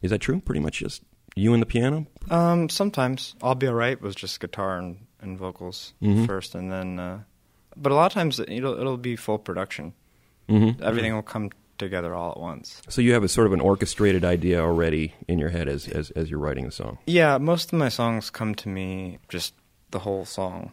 [0.00, 0.40] is that true?
[0.40, 1.02] Pretty much just
[1.34, 2.06] you and the piano.
[2.30, 6.26] Um, sometimes I'll be alright with just guitar and, and vocals Mhm.
[6.26, 6.98] first, and then.
[6.98, 7.20] Uh,
[7.76, 9.94] but a lot of times it'll it'll be full production.
[10.48, 10.80] Mhm.
[10.80, 11.50] Everything will come
[11.82, 12.80] together all at once.
[12.88, 16.10] So you have a sort of an orchestrated idea already in your head as as,
[16.12, 16.98] as you're writing the song.
[17.06, 19.54] Yeah, most of my songs come to me just
[19.90, 20.72] the whole song,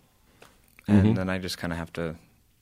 [0.87, 1.15] and Mhm.
[1.15, 2.15] then I just kind of have to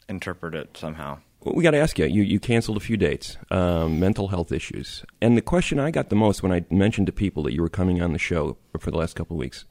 [0.10, 1.20] interpret it somehow.
[1.42, 2.06] Well, we got to ask you.
[2.08, 6.10] You you canceled a few dates, um, mental health issues, and the question I got
[6.10, 8.90] the most when I mentioned to people that you were coming on the show for
[8.92, 9.66] the last couple of weeks,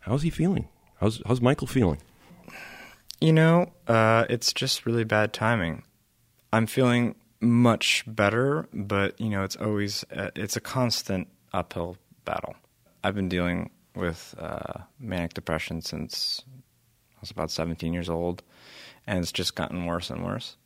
[0.00, 0.68] how's he feeling?
[1.00, 1.98] How's how's Michael feeling?
[3.20, 5.82] You know, uh, it's just really bad timing.
[6.52, 12.54] I'm feeling much better, but you know, it's always uh, it's a constant uphill battle.
[13.02, 16.42] I've been dealing with uh, manic depression since
[17.16, 18.42] I was about 17 years old,
[19.06, 20.56] and it's just gotten worse and worse.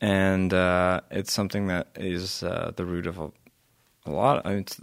[0.00, 3.30] And uh, it's something that is uh, the root of a,
[4.04, 4.44] a lot.
[4.44, 4.80] I, mean, it's,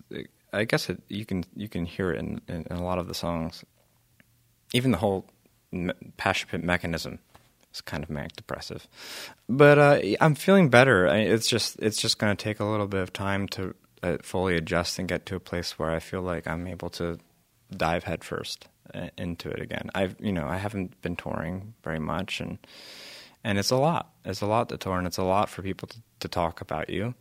[0.54, 3.08] I guess it, you can you can hear it in, in, in a lot of
[3.08, 3.66] the songs.
[4.74, 5.26] Even the whole
[5.72, 7.20] me- passion mechanism
[7.74, 8.88] is kind of manic depressive.
[9.48, 11.08] But uh, I'm feeling better.
[11.08, 14.18] I, it's just it's just going to take a little bit of time to uh,
[14.24, 17.20] fully adjust and get to a place where I feel like I'm able to
[17.76, 19.90] dive headfirst uh, into it again.
[19.94, 22.58] I've you know I haven't been touring very much and
[23.44, 24.12] and it's a lot.
[24.26, 26.90] It's a lot to tour and it's a lot for people to, to talk about
[26.90, 27.14] you.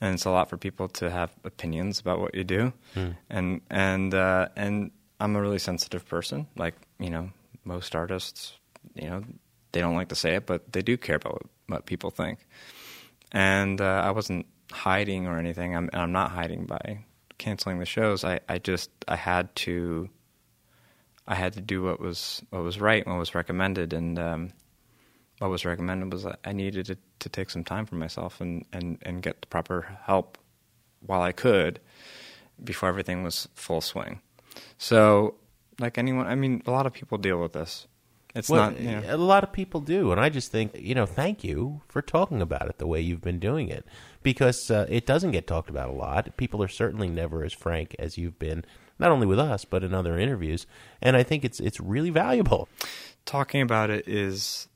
[0.00, 3.10] And it's a lot for people to have opinions about what you do, Hmm.
[3.28, 6.46] and and uh, and I'm a really sensitive person.
[6.56, 7.30] Like you know,
[7.64, 8.52] most artists,
[8.94, 9.24] you know,
[9.72, 12.46] they don't like to say it, but they do care about what, people think.
[13.32, 15.76] And uh, I wasn't hiding or anything.
[15.76, 17.04] I'm I'm not hiding by
[17.36, 18.24] canceling the shows.
[18.24, 20.08] I, I just I had to
[21.26, 24.52] I had to do what was what was right, what was recommended, and um,
[25.38, 28.98] what was recommended was I needed to, to take some time for myself and, and,
[29.02, 30.38] and get the proper help
[31.00, 31.80] while I could
[32.62, 34.20] before everything was full swing.
[34.78, 35.36] So,
[35.78, 37.86] like anyone, I mean, a lot of people deal with this.
[38.34, 40.94] It's Well, not, you know, a lot of people do, and I just think you
[40.94, 43.86] know, thank you for talking about it the way you've been doing it,
[44.22, 46.36] because uh, it doesn't get talked about a lot.
[46.36, 48.64] People are certainly never as frank as you've been,
[48.98, 50.66] not only with us but in other interviews,
[51.00, 52.68] and I think it's it's really valuable.
[53.24, 54.68] talking about it is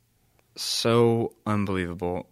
[0.56, 2.28] so unbelievable.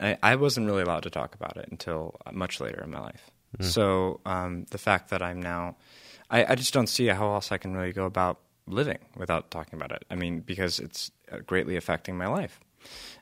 [0.00, 3.30] I, I wasn't really allowed to talk about it until much later in my life.
[3.58, 3.64] Mm.
[3.64, 5.76] So um, the fact that I'm now,
[6.30, 8.40] I, I just don't see how else I can really go about
[8.70, 10.04] living without talking about it.
[10.10, 12.60] I mean, because it's uh, greatly affecting my life.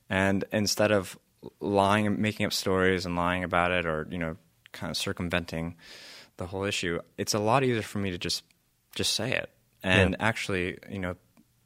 [0.09, 1.19] And instead of
[1.61, 4.37] lying and making up stories and lying about it or, you know,
[4.73, 5.77] kind of circumventing
[6.37, 8.45] the whole issue, it's a lot easier for me to just
[8.95, 9.51] just say it.
[9.83, 10.27] And Yeah.
[10.27, 11.17] actually, you know,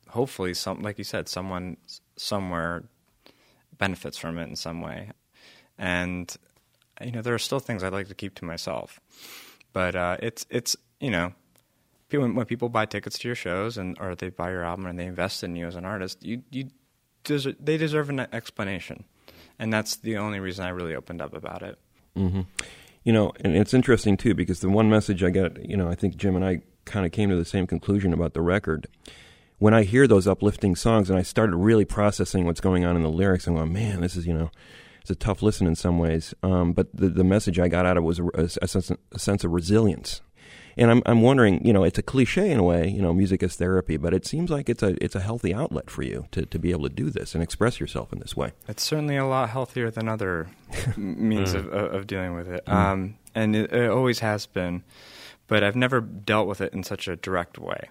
[0.08, 1.76] hopefully some like you said, someone
[2.16, 2.84] somewhere
[3.78, 5.10] benefits from it in some way.
[5.78, 6.34] And
[7.00, 9.00] you know, there are still things I'd like to keep to myself.
[9.72, 11.32] But uh, it's it's you know,
[12.12, 14.98] people, when people buy tickets to your shows and or they buy your album and
[14.98, 16.68] they invest in you as an artist, you you
[17.24, 19.04] they deserve an explanation,
[19.58, 21.78] and that's the only reason I really opened up about it.
[22.14, 22.42] hmm
[23.04, 25.94] You know, and it's interesting too because the one message I got, you know, I
[25.94, 28.86] think Jim and I kind of came to the same conclusion about the record.
[29.58, 33.02] When I hear those uplifting songs and I started really processing what's going on in
[33.02, 34.50] the lyrics, I'm going, man, this is, you know,
[35.00, 36.34] it's a tough listen in some ways.
[36.42, 39.18] Um, but the, the message I got out of it was a, a sense, a
[39.20, 40.20] sense of resilience.
[40.76, 43.42] And I'm, I'm wondering, you know, it's a cliche in a way, you know, music
[43.42, 46.46] is therapy, but it seems like it's a, it's a healthy outlet for you to,
[46.46, 48.52] to be able to do this and express yourself in this way.
[48.68, 50.48] It's certainly a lot healthier than other
[50.96, 51.58] means Mm.
[51.58, 52.72] of, of of dealing with it, Mm.
[52.72, 54.82] um, and it, it always has been.
[55.46, 57.90] But I've never dealt with it in such a direct way.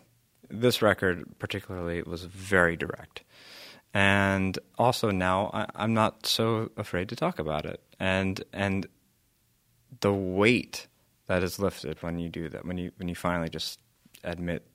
[0.50, 3.22] This record, particularly, was very direct,
[3.94, 7.82] and also now I, I'm not so afraid to talk about it.
[8.00, 8.88] And and
[10.00, 10.88] the weight
[11.28, 13.80] that is lifted when you do that, when you when you finally just
[14.24, 14.66] admit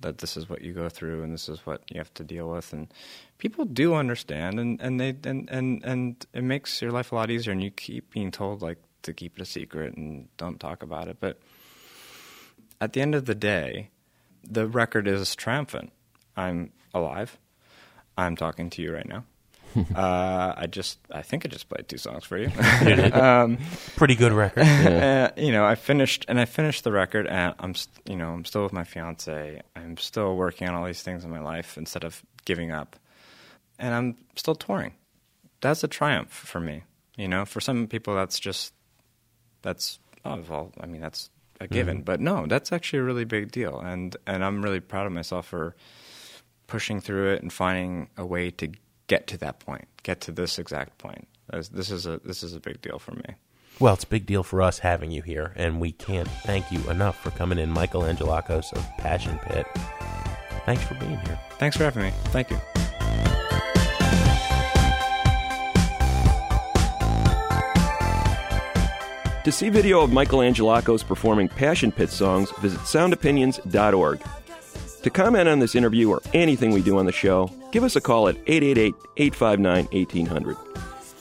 [0.00, 2.50] that this is what you go through and this is what you have to deal
[2.50, 2.72] with.
[2.72, 2.92] And
[3.38, 7.30] people do understand and and they and and and it makes your life a lot
[7.30, 10.82] easier and you keep being told like to keep it a secret and don't talk
[10.82, 11.18] about it.
[11.20, 11.38] But
[12.80, 13.90] at the end of the day
[14.42, 15.92] the record is triumphant.
[16.36, 17.38] I'm alive.
[18.16, 19.24] I'm talking to you right now
[19.94, 22.50] uh, I just, I think I just played two songs for you.
[23.14, 23.58] Um,
[23.96, 24.62] Pretty good record.
[24.66, 28.32] uh, you know, I finished, and I finished the record, and I'm, st- you know,
[28.32, 29.60] I'm still with my fiance.
[29.76, 32.96] I'm still working on all these things in my life instead of giving up,
[33.78, 34.94] and I'm still touring.
[35.60, 36.82] That's a triumph for me.
[37.16, 38.74] You know, for some people, that's just,
[39.62, 40.72] that's oh well.
[40.80, 42.00] I mean, that's a given.
[42.02, 42.04] Mhm.
[42.04, 45.46] But no, that's actually a really big deal, and and I'm really proud of myself
[45.46, 45.74] for
[46.66, 48.68] pushing through it and finding a way to
[49.06, 51.28] get to that point, get to this exact point.
[51.50, 53.34] This is a this is a big deal for me.
[53.80, 56.78] Well, it's a big deal for us having you here, and we can't thank you
[56.88, 59.66] enough for coming in, Michael Angelakos of Passion Pit.
[60.64, 61.38] Thanks for being here.
[61.58, 62.12] Thanks for having me.
[62.26, 62.58] Thank you.
[69.44, 74.22] To see video of Michael Angelakos performing Passion Pit songs, visit soundopinions.org.
[75.04, 78.00] To comment on this interview or anything we do on the show, give us a
[78.00, 80.56] call at 888 859 1800.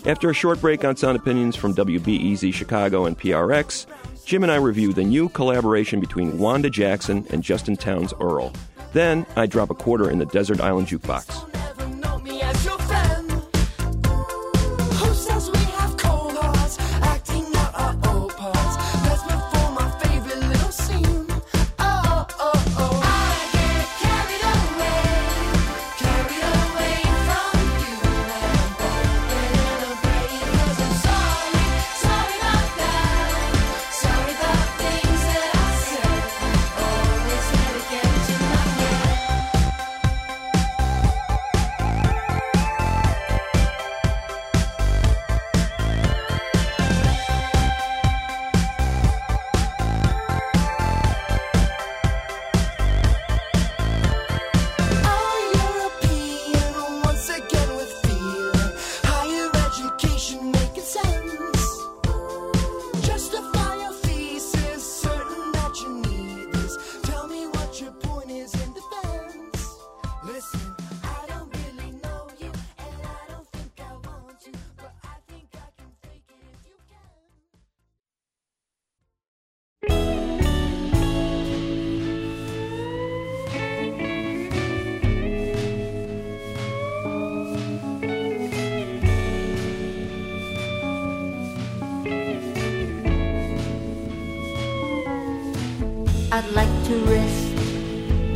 [0.06, 3.86] After a short break on Sound Opinions from WBEZ Chicago and PRX,
[4.24, 8.54] Jim and I review the new collaboration between Wanda Jackson and Justin Townes Earle.
[8.94, 11.73] Then I drop a quarter in the Desert Island Jukebox.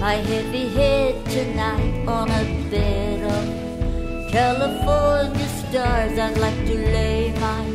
[0.07, 6.17] My heavy head tonight on a bed of California stars.
[6.17, 7.65] I'd like to lay my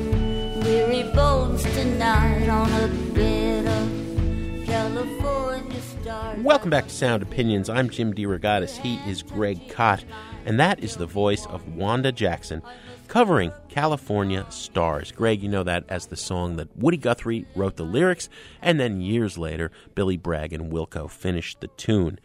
[0.65, 6.43] weary bones tonight on a bed of California stars.
[6.43, 7.69] Welcome back to Sound Opinions.
[7.69, 8.79] I'm Jim DeRogatis.
[8.79, 10.03] He is Greg Kot,
[10.47, 12.63] and that is the voice of Wanda Jackson
[13.13, 15.13] covering California Stars.
[15.13, 18.31] Greg, you know that as the song that Woody Guthrie wrote the lyrics,
[18.63, 22.19] and then years later, Billy Bragg and Wilco finished the tune.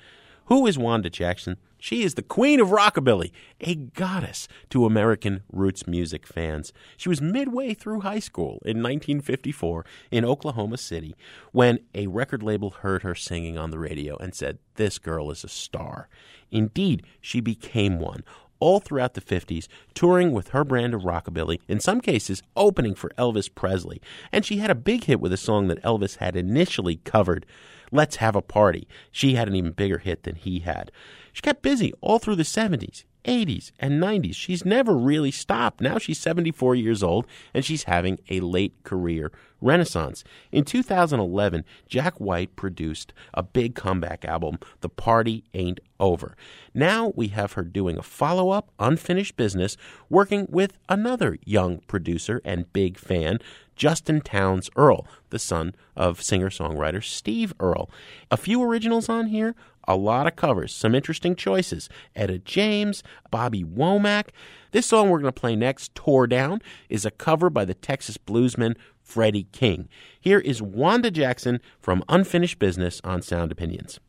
[0.45, 1.57] Who is Wanda Jackson?
[1.77, 6.71] She is the queen of rockabilly, a goddess to American roots music fans.
[6.95, 11.17] She was midway through high school in 1954 in Oklahoma City
[11.51, 15.43] when a record label heard her singing on the radio and said, This girl is
[15.43, 16.07] a star.
[16.49, 18.23] Indeed, she became one.
[18.59, 23.11] All throughout the 50s, touring with her brand of rockabilly, in some cases opening for
[23.17, 24.01] Elvis Presley.
[24.31, 27.45] And she had a big hit with a song that Elvis had initially covered,
[27.91, 28.87] Let's Have a Party.
[29.11, 30.91] She had an even bigger hit than he had.
[31.33, 34.35] She kept busy all through the 70s, 80s, and 90s.
[34.35, 35.81] She's never really stopped.
[35.81, 40.23] Now she's 74 years old and she's having a late career renaissance.
[40.51, 46.35] In 2011, Jack White produced a big comeback album, The Party Ain't Over.
[46.73, 49.77] Now we have her doing a follow up, unfinished business,
[50.09, 53.39] working with another young producer and big fan,
[53.75, 57.89] Justin Townes Earle, the son of singer songwriter Steve Earle.
[58.31, 59.55] A few originals on here,
[59.87, 61.89] a lot of covers, some interesting choices.
[62.15, 64.29] Etta James, Bobby Womack.
[64.71, 68.17] This song we're going to play next, Tore Down, is a cover by the Texas
[68.17, 69.87] bluesman Freddie King.
[70.19, 73.99] Here is Wanda Jackson from Unfinished Business on Sound Opinions.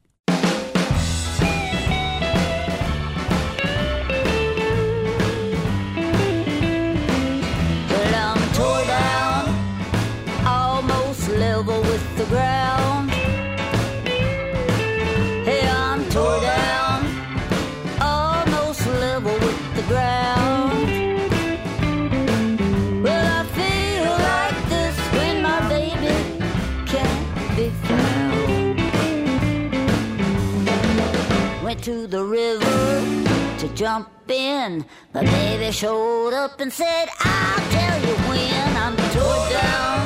[31.88, 34.84] To the river to jump in.
[35.14, 40.00] My baby showed up and said, I'll tell you when I'm tore down,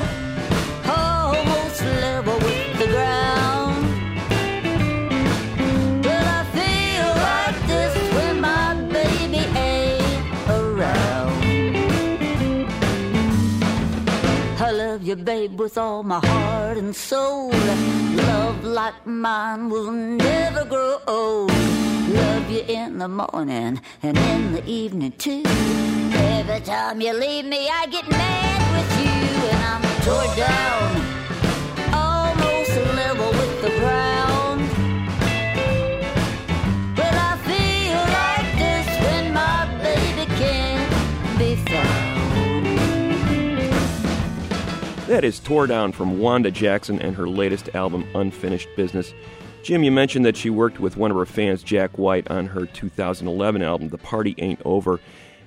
[0.87, 2.51] almost level
[15.16, 17.50] you babe, with all my heart and soul.
[17.50, 21.52] Love like mine will never grow old.
[22.08, 25.42] Love you in the morning and in the evening too.
[26.14, 31.21] Every time you leave me, I get mad with you, and I'm tore down,
[45.12, 49.12] That is Tore Down from Wanda Jackson and her latest album, Unfinished Business.
[49.62, 52.64] Jim, you mentioned that she worked with one of her fans, Jack White, on her
[52.64, 55.00] 2011 album, The Party Ain't Over.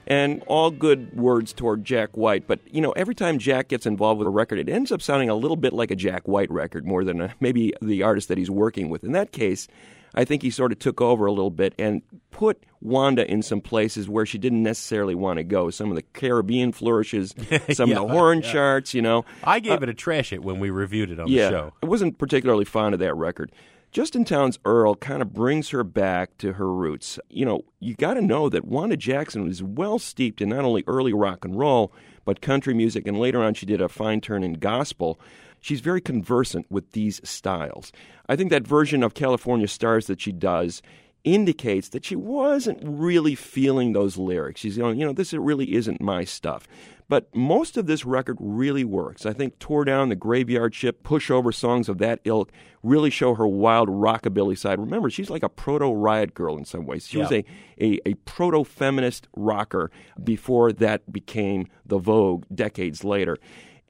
[0.05, 4.20] And all good words toward Jack White, but you know, every time Jack gets involved
[4.20, 6.86] with a record, it ends up sounding a little bit like a Jack White record
[6.86, 9.03] more than a, maybe the artist that he's working with.
[9.03, 9.68] In that case,
[10.16, 12.01] I think he sort of took over a little bit and
[12.32, 15.70] put Wanda in some places where she didn't necessarily want to go.
[15.70, 17.36] Some of the Caribbean flourishes,
[17.74, 18.51] some Yeah, of the horn yeah.
[18.51, 19.26] charts, you know.
[19.43, 21.74] I gave Uh, it a trash it when we reviewed it on yeah, the show.
[21.84, 23.51] I wasn't particularly fond of that record.
[23.91, 27.18] Justin Townes Earle kind of brings her back to her roots.
[27.30, 30.84] You know, you got to know that Wanda Jackson was well steeped in not only
[30.86, 31.93] early rock and roll,
[32.26, 35.18] but country music, and later on she did a fine turn in gospel.
[35.66, 37.91] She's very conversant with these styles.
[38.30, 40.84] I think that version of California Stars that she does
[41.24, 44.61] indicates that she wasn't really feeling those lyrics.
[44.61, 46.68] She's going, you know, this really isn't my stuff.
[47.09, 49.26] But most of this record really works.
[49.26, 52.51] I think Tore Down, The Graveyard Shift, Pushover songs of that ilk
[52.84, 54.80] really show her wild rockabilly side.
[54.80, 57.07] Remember, she's like a proto riot girl in some ways.
[57.07, 57.43] She was a,
[57.82, 59.89] a, a proto feminist rocker
[60.24, 63.39] before that became the vogue decades later.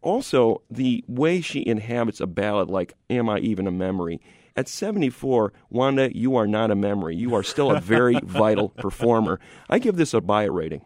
[0.06, 4.22] Also, the way she inhabits a ballad like Am I Even a Memory?
[4.56, 7.16] At 74, Wanda, you are not a memory.
[7.16, 9.40] You are still a very vital performer.
[9.68, 10.86] I give this a buy rating.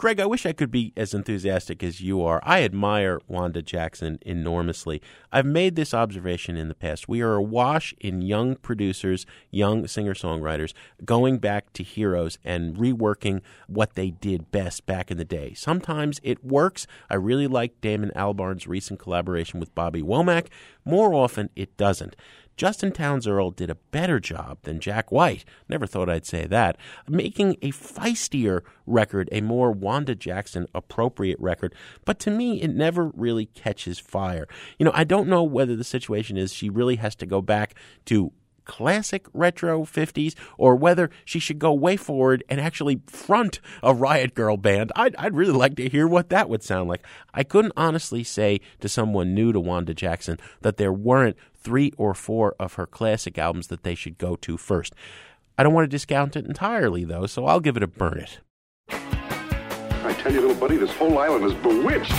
[0.00, 2.40] Greg, I wish I could be as enthusiastic as you are.
[2.42, 5.02] I admire Wanda Jackson enormously.
[5.30, 7.06] I've made this observation in the past.
[7.06, 10.72] We are awash in young producers, young singer songwriters,
[11.04, 15.52] going back to heroes and reworking what they did best back in the day.
[15.52, 16.86] Sometimes it works.
[17.10, 20.46] I really like Damon Albarn's recent collaboration with Bobby Womack.
[20.82, 22.16] More often, it doesn't.
[22.60, 25.46] Justin Townes Earle did a better job than Jack White.
[25.70, 26.76] Never thought I'd say that.
[27.08, 31.74] Making a feistier record, a more Wanda Jackson appropriate record.
[32.04, 34.46] But to me, it never really catches fire.
[34.78, 37.76] You know, I don't know whether the situation is she really has to go back
[38.04, 38.30] to
[38.70, 44.32] classic retro 50s or whether she should go way forward and actually front a Riot
[44.32, 44.92] Girl band.
[44.94, 47.04] I'd, I'd really like to hear what that would sound like.
[47.34, 52.14] I couldn't honestly say to someone new to Wanda Jackson that there weren't three or
[52.14, 54.94] four of her classic albums that they should go to first.
[55.58, 58.38] I don't want to discount it entirely, though, so I'll give it a burn it.
[58.88, 62.14] I tell you, little buddy, this whole island is bewitched.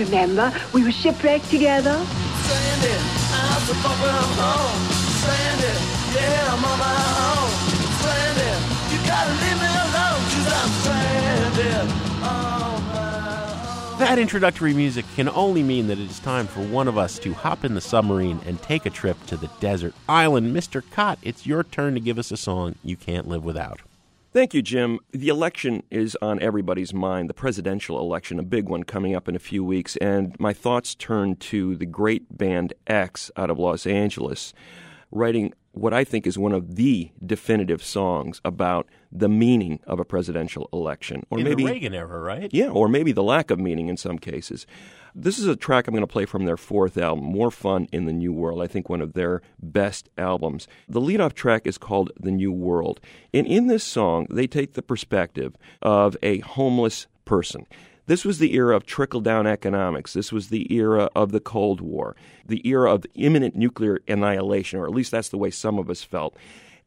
[0.00, 1.92] Remember, we were shipwrecked together.
[1.92, 3.00] Stranded,
[3.36, 4.80] I'm so far from home.
[5.20, 5.76] Stranded,
[6.16, 7.20] yeah, I'm on my own.
[7.20, 7.52] Oh.
[8.00, 11.90] Stranded, you gotta leave me alone, cause I'm stranded
[12.24, 13.96] on my oh.
[13.98, 17.34] That introductory music can only mean that it is time for one of us to
[17.34, 20.56] hop in the submarine and take a trip to the desert island.
[20.56, 20.82] Mr.
[20.92, 23.82] Kot, it's your turn to give us a song you can't live without.
[24.32, 25.00] Thank you, Jim.
[25.10, 29.34] The election is on everybody's mind, the presidential election, a big one coming up in
[29.34, 33.88] a few weeks, and my thoughts turn to the great band X out of Los
[33.88, 34.54] Angeles,
[35.10, 40.04] writing what I think is one of the definitive songs about the meaning of a
[40.04, 41.24] presidential election.
[41.30, 42.50] Or in maybe the Reagan era, right?
[42.52, 44.64] yeah, or maybe the lack of meaning in some cases.
[45.14, 48.04] This is a track I'm going to play from their fourth album, More Fun in
[48.04, 48.62] the New World.
[48.62, 50.68] I think one of their best albums.
[50.88, 53.00] The lead-off track is called The New World.
[53.34, 57.66] And in this song, they take the perspective of a homeless person.
[58.06, 60.12] This was the era of trickle down economics.
[60.12, 64.86] This was the era of the Cold War, the era of imminent nuclear annihilation, or
[64.86, 66.36] at least that's the way some of us felt.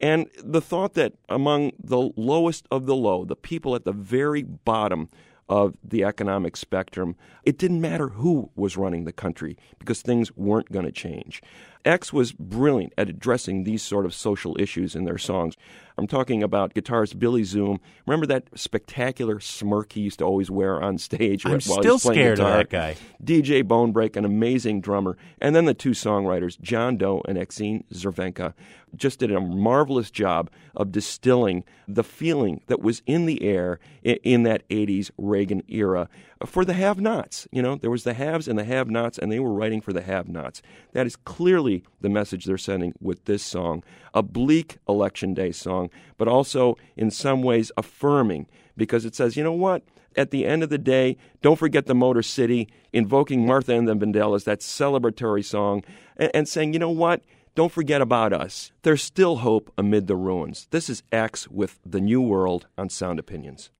[0.00, 4.42] And the thought that among the lowest of the low, the people at the very
[4.42, 5.08] bottom
[5.48, 10.72] of the economic spectrum, it didn't matter who was running the country because things weren't
[10.72, 11.42] going to change.
[11.84, 15.54] X was brilliant at addressing these sort of social issues in their songs.
[15.98, 17.78] I'm talking about guitarist Billy Zoom.
[18.06, 21.88] Remember that spectacular smirk he used to always wear on stage I'm while still he
[21.88, 22.56] was playing scared of guitar?
[22.56, 22.96] that guy.
[23.22, 28.54] DJ Bonebrake, an amazing drummer, and then the two songwriters, John Doe and Exene Cervenka.
[28.96, 34.16] Just did a marvelous job of distilling the feeling that was in the air in,
[34.22, 36.08] in that 80s Reagan era
[36.46, 37.46] for the have nots.
[37.50, 39.92] You know, there was the haves and the have nots, and they were writing for
[39.92, 40.62] the have nots.
[40.92, 43.82] That is clearly the message they're sending with this song.
[44.12, 49.44] A bleak election day song, but also in some ways affirming because it says, you
[49.44, 49.82] know what?
[50.16, 53.96] At the end of the day, don't forget the Motor City, invoking Martha and the
[53.96, 55.82] Vandellas, that celebratory song,
[56.16, 57.22] and, and saying, you know what?
[57.56, 58.72] Don't forget about us.
[58.82, 60.66] There's still hope amid the ruins.
[60.70, 63.70] This is X with The New World on Sound Opinions.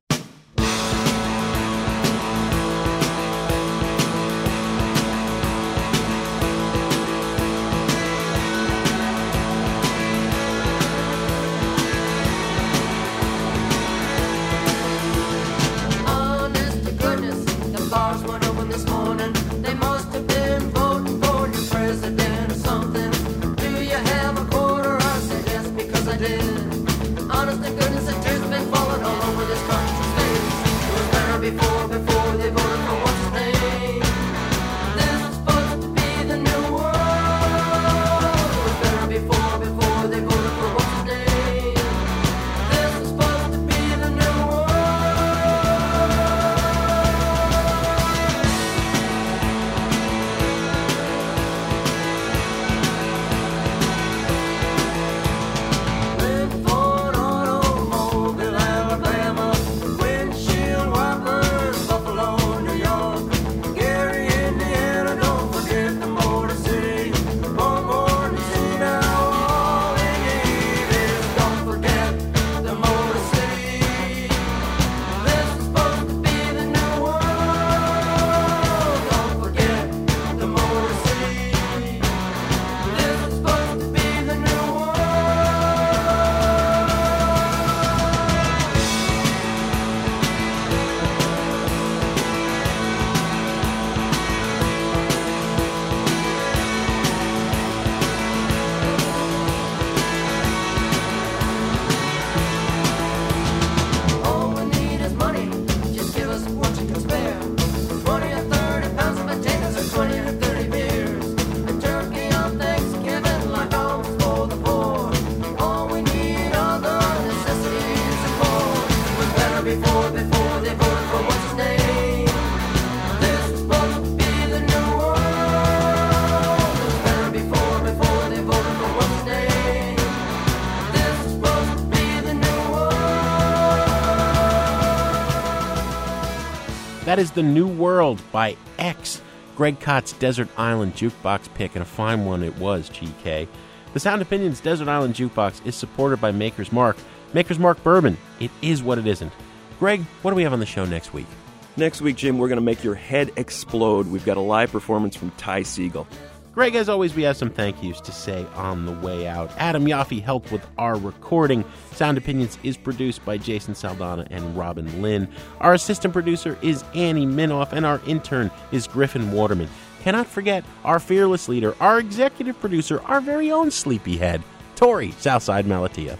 [137.15, 139.23] That is The New World by X.
[139.55, 143.47] Greg Kot's Desert Island Jukebox pick, and a fine one it was, GK.
[143.93, 146.97] The Sound Opinions Desert Island Jukebox is supported by Maker's Mark.
[147.33, 148.17] Maker's Mark Bourbon.
[148.41, 149.33] It is what it isn't.
[149.79, 151.29] Greg, what do we have on the show next week?
[151.77, 154.09] Next week, Jim, we're going to make your head explode.
[154.09, 156.09] We've got a live performance from Ty Segall.
[156.55, 159.51] Greg, as always, we have some thank yous to say on the way out.
[159.57, 161.65] Adam Yaffe helped with our recording.
[161.91, 165.29] Sound Opinions is produced by Jason Saldanha and Robin Linn.
[165.59, 169.69] Our assistant producer is Annie Minoff, and our intern is Griffin Waterman.
[170.03, 174.41] Cannot forget our fearless leader, our executive producer, our very own sleepyhead,
[174.77, 176.17] Torey Southside Malatia.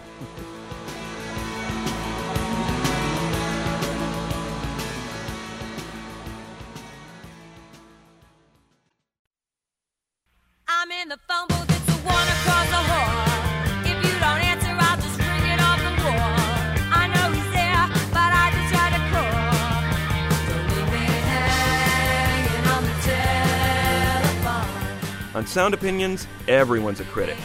[25.55, 27.37] Sound Opinions, everyone's a critic.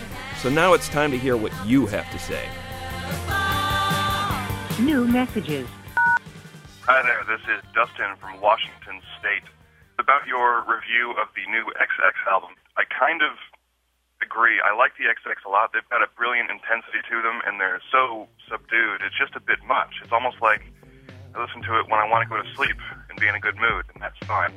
[0.42, 2.42] So now it's time to hear what you have to say.
[4.82, 5.68] New messages.
[6.90, 9.46] Hi there, this is Dustin from Washington State.
[10.00, 13.38] About your review of the new XX album, I kind of
[14.20, 14.58] agree.
[14.58, 15.70] I like the XX a lot.
[15.72, 19.06] They've got a brilliant intensity to them, and they're so subdued.
[19.06, 20.02] It's just a bit much.
[20.02, 20.66] It's almost like
[21.32, 22.74] I listen to it when I want to go to sleep
[23.08, 24.50] and be in a good mood, and that's fine.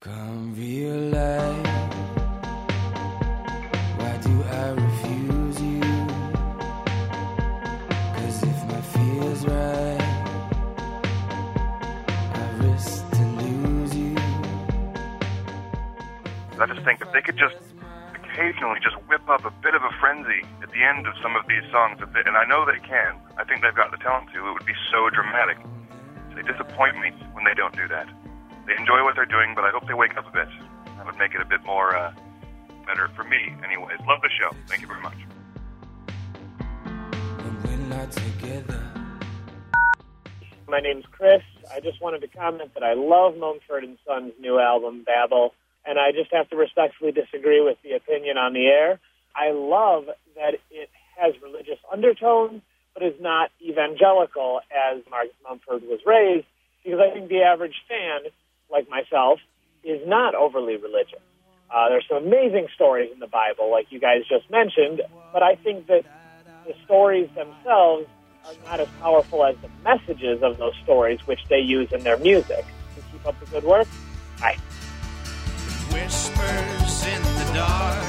[0.00, 1.14] Come real
[16.60, 17.56] I just think if they could just
[18.12, 21.48] occasionally just whip up a bit of a frenzy at the end of some of
[21.48, 23.16] these songs, they, and I know they can.
[23.40, 24.46] I think they've got the talent to.
[24.46, 25.56] It would be so dramatic.
[26.36, 28.08] They disappoint me when they don't do that.
[28.66, 30.48] They enjoy what they're doing, but I hope they wake up a bit.
[31.00, 32.12] That would make it a bit more uh,
[32.90, 33.98] better for me, anyways.
[34.06, 34.50] Love the show.
[34.66, 35.14] Thank you very much.
[37.92, 38.82] are together.
[40.68, 41.42] My name's Chris.
[41.74, 45.98] I just wanted to comment that I love Mumford and Sons' new album, Babel, and
[45.98, 49.00] I just have to respectfully disagree with the opinion on the air.
[49.34, 50.88] I love that it
[51.18, 52.62] has religious undertones,
[52.94, 56.46] but is not evangelical as Mark Mumford was raised,
[56.84, 58.30] because I think the average fan,
[58.70, 59.40] like myself,
[59.84, 61.20] is not overly religious.
[61.72, 65.02] Uh, there's some amazing stories in the Bible, like you guys just mentioned,
[65.32, 66.04] but I think that
[66.66, 68.06] the stories themselves
[68.44, 72.18] are not as powerful as the messages of those stories, which they use in their
[72.18, 72.64] music.
[72.96, 73.86] So keep up the good work.
[74.40, 74.56] Bye.
[75.92, 78.04] Whispers in the dark,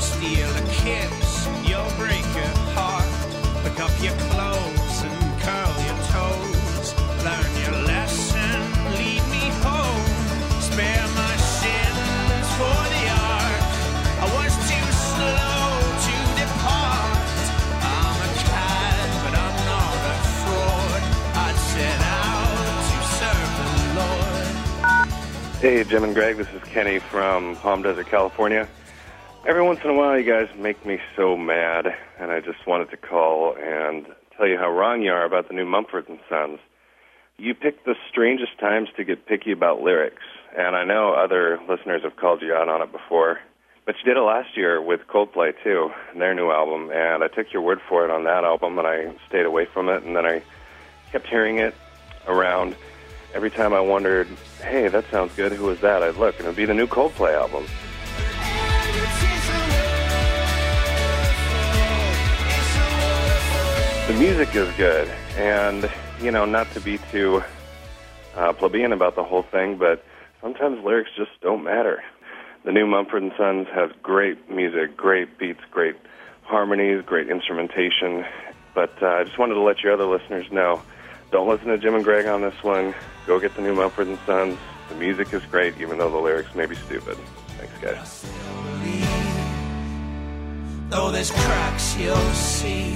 [0.00, 3.64] steal a kiss, you'll break your heart.
[3.64, 4.73] Pick up your clothes
[25.64, 28.68] Hey, Jim and Greg, this is Kenny from Palm Desert, California.
[29.46, 31.86] Every once in a while, you guys make me so mad,
[32.18, 34.04] and I just wanted to call and
[34.36, 36.58] tell you how wrong you are about the new Mumford and Sons.
[37.38, 40.20] You pick the strangest times to get picky about lyrics,
[40.54, 43.40] and I know other listeners have called you out on it before.
[43.86, 47.54] But you did it last year with Coldplay too, their new album, and I took
[47.54, 50.26] your word for it on that album, and I stayed away from it, and then
[50.26, 50.42] I
[51.10, 51.74] kept hearing it
[52.28, 52.76] around.
[53.34, 54.28] Every time I wondered,
[54.62, 55.50] hey, that sounds good.
[55.52, 56.04] Who is that?
[56.04, 57.66] I'd look, and it'd be the new Coldplay album.
[64.06, 67.42] The music is good, and you know, not to be too
[68.36, 70.04] uh, plebeian about the whole thing, but
[70.40, 72.04] sometimes lyrics just don't matter.
[72.64, 75.96] The new Mumford and Sons has great music, great beats, great
[76.42, 78.24] harmonies, great instrumentation.
[78.74, 80.82] But uh, I just wanted to let your other listeners know:
[81.34, 82.94] don't listen to Jim and Greg on this one.
[83.26, 84.56] Go get the new Mumford and Sons.
[84.88, 87.18] The music is great, even though the lyrics may be stupid.
[87.58, 88.24] Thanks, guys.
[90.90, 92.92] Though there's cracks you'll see.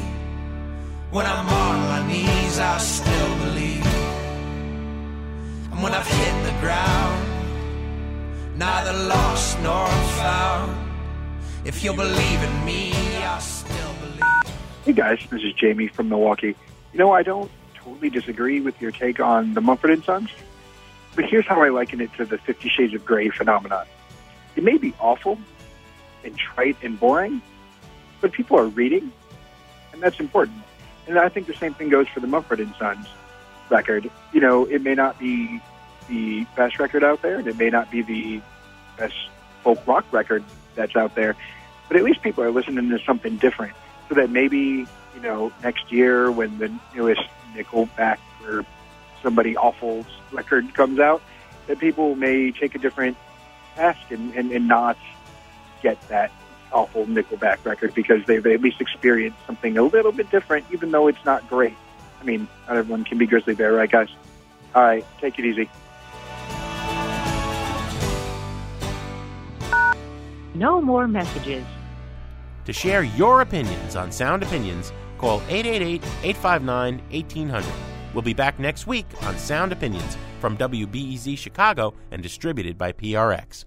[1.10, 3.84] When I'm on my knees, I still believe.
[5.72, 7.26] And when I've hit the ground,
[8.56, 9.88] neither lost nor
[10.22, 10.76] found.
[11.64, 14.54] If you believe in me, I still believe.
[14.84, 16.54] Hey guys, this is Jamie from Milwaukee.
[16.92, 17.50] You know, I don't
[17.88, 20.30] totally disagree with your take on the Mumford and Sons,
[21.16, 23.86] but here's how I liken it to the Fifty Shades of Grey phenomenon.
[24.56, 25.38] It may be awful
[26.24, 27.40] and trite and boring,
[28.20, 29.12] but people are reading,
[29.92, 30.62] and that's important.
[31.06, 33.06] And I think the same thing goes for the Mumford and Sons
[33.70, 34.10] record.
[34.32, 35.60] You know, it may not be
[36.08, 38.42] the best record out there, and it may not be the
[38.98, 39.14] best
[39.62, 41.36] folk rock record that's out there,
[41.88, 43.72] but at least people are listening to something different.
[44.08, 47.20] So that maybe, you know, next year when the newest
[47.54, 48.64] Nickelback or
[49.22, 51.22] somebody awful's record comes out,
[51.66, 53.16] that people may take a different
[53.74, 54.96] task and, and, and not
[55.82, 56.30] get that
[56.72, 61.06] awful Nickelback record because they've at least experienced something a little bit different, even though
[61.06, 61.74] it's not great.
[62.20, 64.08] I mean, not everyone can be Grizzly Bear, right, guys?
[64.74, 65.70] All right, take it easy.
[70.54, 71.64] No more messages.
[72.64, 77.72] To share your opinions on Sound Opinions, call 888 859 1800.
[78.14, 83.64] We'll be back next week on Sound Opinions from WBEZ Chicago and distributed by PRX.